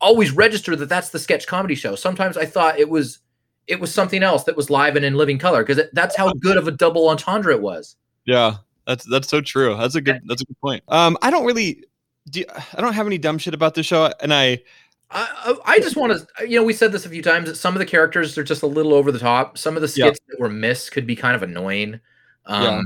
[0.00, 1.94] always register that that's the sketch comedy show.
[1.96, 3.20] Sometimes I thought it was
[3.66, 6.56] it was something else that was live and in living color because that's how good
[6.56, 7.96] of a double entendre it was.
[8.24, 8.56] Yeah,
[8.86, 9.76] that's that's so true.
[9.76, 10.82] That's a good that's a good point.
[10.88, 11.84] Um, I don't really,
[12.30, 12.44] do,
[12.76, 14.62] I don't have any dumb shit about this show, and I
[15.10, 17.74] I, I just want to, you know, we said this a few times that some
[17.74, 19.56] of the characters are just a little over the top.
[19.56, 20.06] Some of the Yeah.
[20.06, 22.00] skits that were missed could be kind of annoying.
[22.44, 22.82] Um, Yeah.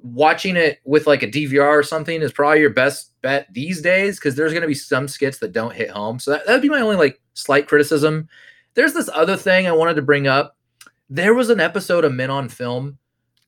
[0.00, 4.16] Watching it with like a DVR or something is probably your best bet these days
[4.18, 6.20] because there's going to be some skits that don't hit home.
[6.20, 8.28] So that would be my only like slight criticism.
[8.78, 10.56] There's this other thing I wanted to bring up.
[11.10, 12.96] There was an episode of Men on Film,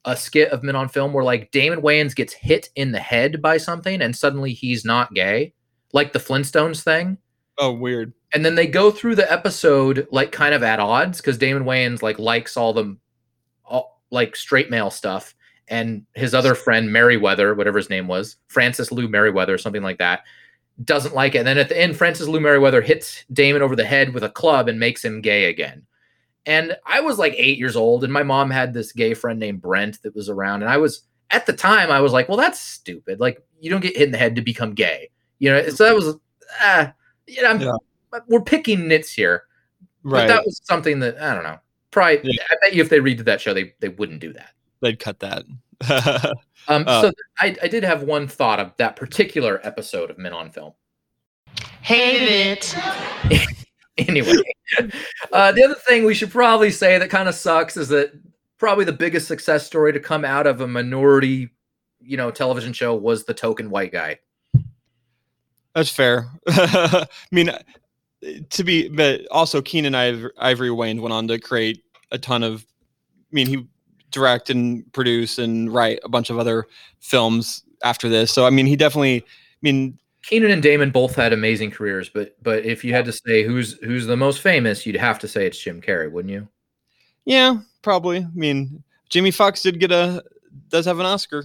[0.04, 3.40] a skit of Men on Film where like Damon Wayans gets hit in the head
[3.40, 5.54] by something and suddenly he's not gay,
[5.92, 7.16] like the Flintstones thing
[7.58, 8.12] oh weird.
[8.34, 12.02] and then they go through the episode like kind of at odds because Damon Wayans
[12.02, 12.96] like likes all the
[13.64, 15.36] all, like straight male stuff,
[15.68, 20.24] and his other friend Merriweather, whatever his name was, Francis Lou Merriweather, something like that,
[20.84, 21.38] doesn't like it.
[21.38, 24.30] And then at the end, Francis Lou Merriweather hits Damon over the head with a
[24.30, 25.86] club and makes him gay again.
[26.46, 29.60] And I was like eight years old, and my mom had this gay friend named
[29.60, 32.58] Brent that was around, and I was at the time I was like, well, that's
[32.58, 33.20] stupid.
[33.20, 35.68] Like you don't get hit in the head to become gay, you know.
[35.68, 36.16] So that was
[36.60, 36.92] ah,
[37.26, 37.72] you know, I'm, Yeah.
[38.10, 39.42] but we're picking nits here.
[40.02, 41.58] Right, But that was something that I don't know.
[41.90, 42.42] Probably, Yeah.
[42.50, 44.50] I bet you if they redid that show, they they wouldn't do that.
[44.80, 45.44] they'd cut that.
[45.88, 46.34] Um,
[46.68, 50.50] Uh, so I, I did have one thought of that particular episode of Men on
[50.50, 50.74] Film.
[51.80, 52.76] Hate it.
[54.08, 54.36] Anyway,
[55.32, 58.12] uh, the other thing we should probably say that kind of sucks is that
[58.58, 61.50] probably the biggest success story to come out of a minority,
[62.00, 64.18] you know, television show was the token white guy.
[65.74, 66.28] That's fair.
[66.48, 67.50] I mean,
[68.50, 72.64] to be, but also Keenen Iv- Ivory Wayans went on to create a ton of.
[73.30, 73.66] I mean, he
[74.10, 76.66] direct and produce and write a bunch of other
[77.00, 78.30] films after this.
[78.32, 79.22] So I mean, he definitely.
[79.22, 83.12] I mean, Keenen and Damon both had amazing careers, but but if you had to
[83.12, 86.46] say who's who's the most famous, you'd have to say it's Jim Carrey, wouldn't you?
[87.26, 88.18] yeah, probably.
[88.18, 90.22] I mean, Jimmy Fox did get a
[90.68, 91.44] does have an Oscar.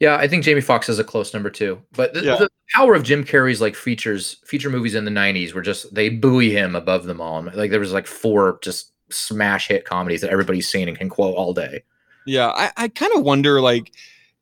[0.00, 1.82] Yeah, I think Jamie Foxx is a close number two.
[1.92, 2.36] But the, Yeah.
[2.36, 6.08] the power of Jim Carrey's like features, feature movies in the '90s were just they
[6.08, 7.42] buoy him above them all.
[7.54, 11.36] Like there was like four just smash hit comedies that everybody's seen and can quote
[11.36, 11.82] all day.
[12.26, 13.92] Yeah, I, I kind of wonder like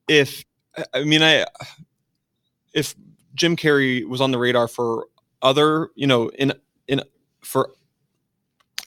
[0.08, 0.44] if
[0.94, 1.46] I- mean I
[2.74, 2.94] if
[3.34, 5.06] Jim Carrey was on the radar for
[5.42, 6.52] other, you know, in
[6.88, 7.02] in
[7.42, 7.70] for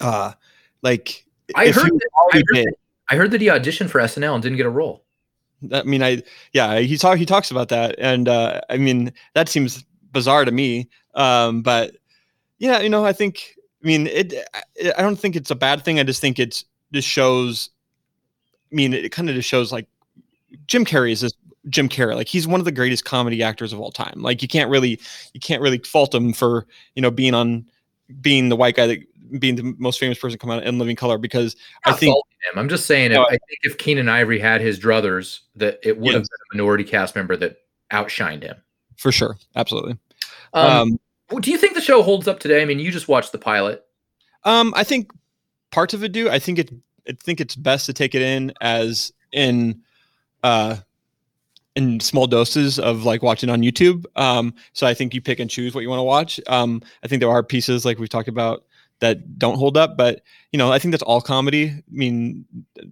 [0.01, 0.33] uh
[0.81, 1.25] like
[1.55, 2.73] I heard, he that, I, heard that,
[3.09, 5.05] I heard that he auditioned for SNL and didn't get a role.
[5.73, 6.23] I mean, I
[6.53, 10.51] yeah, he talk he talks about that, and uh, I mean that seems bizarre to
[10.51, 10.89] me.
[11.15, 11.95] Um, but
[12.59, 14.33] yeah, you know, I think I mean it.
[14.53, 15.99] I- I don't think it's a bad thing.
[15.99, 17.69] I just think it's just shows.
[18.71, 19.87] I mean, it kind of just shows like
[20.67, 21.33] Jim Carrey is this
[21.67, 22.15] Jim Carrey.
[22.15, 24.21] Like he's one of the greatest comedy actors of all time.
[24.21, 24.99] Like you can't really
[25.33, 26.65] you can't really fault him for
[26.95, 27.65] you know being on
[28.21, 30.95] being the white guy that being the most famous person to come out in living
[30.95, 31.55] color because
[31.85, 32.57] I Not think him.
[32.59, 33.11] I'm just saying.
[33.11, 36.29] No, if, I think if Keenen Ivory had his druthers, that it would have been
[36.51, 37.57] a minority cast member that
[37.91, 38.55] outshined him.
[38.97, 39.97] for sure, absolutely.
[40.53, 40.99] Um, um
[41.39, 42.61] do you think the show holds up today?
[42.61, 43.85] I mean, you just watched the pilot.
[44.43, 45.11] Um, I think
[45.71, 46.29] parts of it do.
[46.29, 46.71] I think it.
[47.07, 49.81] I think it's best to take it in as in,
[50.43, 50.77] uh,
[51.75, 54.05] in small doses of like watching on YouTube.
[54.15, 56.39] Um, so I think you pick and choose what you want to watch.
[56.47, 58.65] Um, I think there are pieces like we've talked about
[58.99, 60.21] that don't hold up, but
[60.51, 61.69] you know, I think that's all comedy.
[61.69, 62.45] I mean,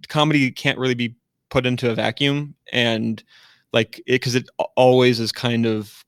[0.08, 1.14] comedy can't really be
[1.50, 3.22] put into a vacuum and
[3.72, 6.04] like it because it always is kind of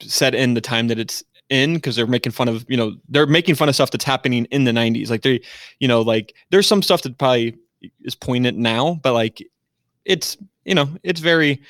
[0.00, 3.26] set in the time that it's in because they're making fun of you know they're
[3.26, 5.40] making fun of stuff that's happening in the 90s like they
[5.80, 7.56] you know like there's some stuff that probably
[8.02, 9.42] is poignant now but like
[10.04, 11.62] it's you know it's very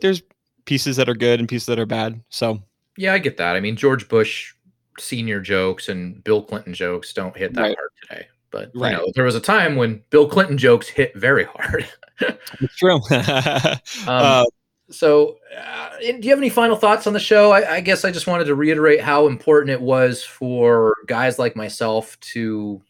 [0.00, 0.22] there's
[0.66, 2.62] pieces that are good and pieces that are bad so
[2.96, 3.56] Yeah, I get that.
[3.56, 4.54] I mean, George Bush
[4.98, 7.76] senior jokes and Bill Clinton jokes don't hit that Right.
[7.76, 8.26] hard today.
[8.50, 8.90] But Right.
[8.92, 11.88] you know, there was a time when Bill Clinton jokes hit very hard.
[12.20, 13.72] it's true Um,
[14.06, 14.44] Uh,
[14.92, 17.50] so, uh, do you have any final thoughts on the show?
[17.52, 21.56] I, I guess I just wanted to reiterate how important it was for guys like
[21.56, 22.80] myself to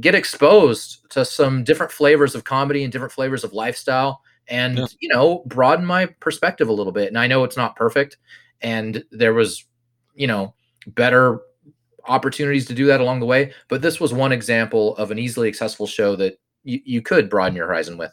[0.00, 4.86] get exposed to some different flavors of comedy and different flavors of lifestyle and, Yeah.
[5.00, 7.08] you know, broaden my perspective a little bit.
[7.08, 8.16] And I know it's not perfect.
[8.60, 9.64] And there was,
[10.14, 10.54] you know,
[10.86, 11.40] better
[12.06, 13.52] opportunities to do that along the way.
[13.68, 17.56] But this was one example of an easily accessible show that you, you could broaden
[17.56, 18.12] your horizon with.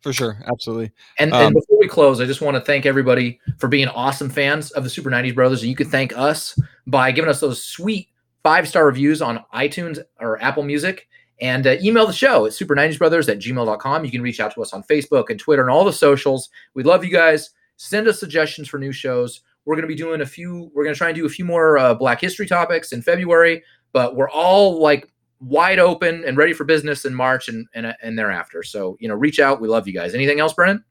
[0.00, 3.40] For sure absolutely And, Um, and before we close, I just want to thank everybody
[3.58, 5.62] for being awesome fans of the Super 90s Brothers.
[5.62, 8.08] And you can thank us by giving us those sweet
[8.42, 11.06] five star reviews on iTunes or Apple Music.
[11.40, 14.04] And uh, email the show at super90sbrothers at gmail.com.
[14.04, 16.50] You can reach out to us on Facebook and Twitter and all the socials.
[16.74, 17.50] We love you guys.
[17.76, 19.40] Send us suggestions for new shows.
[19.64, 21.46] We're going to be doing a few, we're going to try and do a few
[21.46, 25.08] more uh, Black History topics in February, but we're all like
[25.40, 28.62] wide open and ready for business in March and, and, and thereafter.
[28.62, 29.60] So, you know, reach out.
[29.60, 30.14] We love you guys.
[30.14, 30.84] Anything else, Brennan?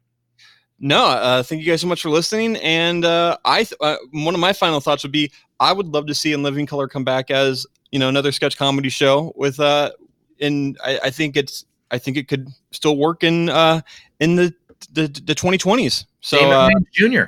[0.79, 2.55] No, uh, thank you guys so much for listening.
[2.57, 6.07] And uh, I, th- uh, one of my final thoughts would be, I would love
[6.07, 9.59] to see In Living Color come back as you know another sketch comedy show with,
[9.59, 9.91] uh,
[10.39, 13.81] and I, I think it's, I think it could still work in, uh,
[14.19, 14.53] in the
[14.93, 16.05] the the 2020s.
[16.21, 17.23] So uh, Jr.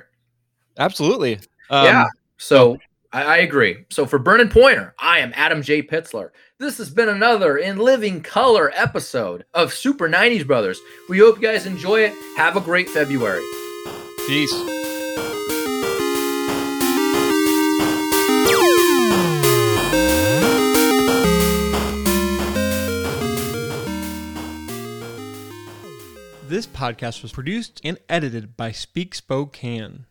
[0.77, 1.35] absolutely,
[1.69, 2.05] um, yeah.
[2.37, 2.77] So
[3.13, 3.85] I, I agree.
[3.89, 5.83] So for Brennan Pointer, I am Adam J.
[5.83, 6.29] Pitzler.
[6.59, 10.79] This has been another in living color episode of Super 90s Brothers.
[11.09, 12.13] We hope you guys enjoy it.
[12.37, 13.43] Have a great February.
[14.27, 14.53] Peace.
[26.47, 30.05] This podcast was produced and edited by Speak Spokane.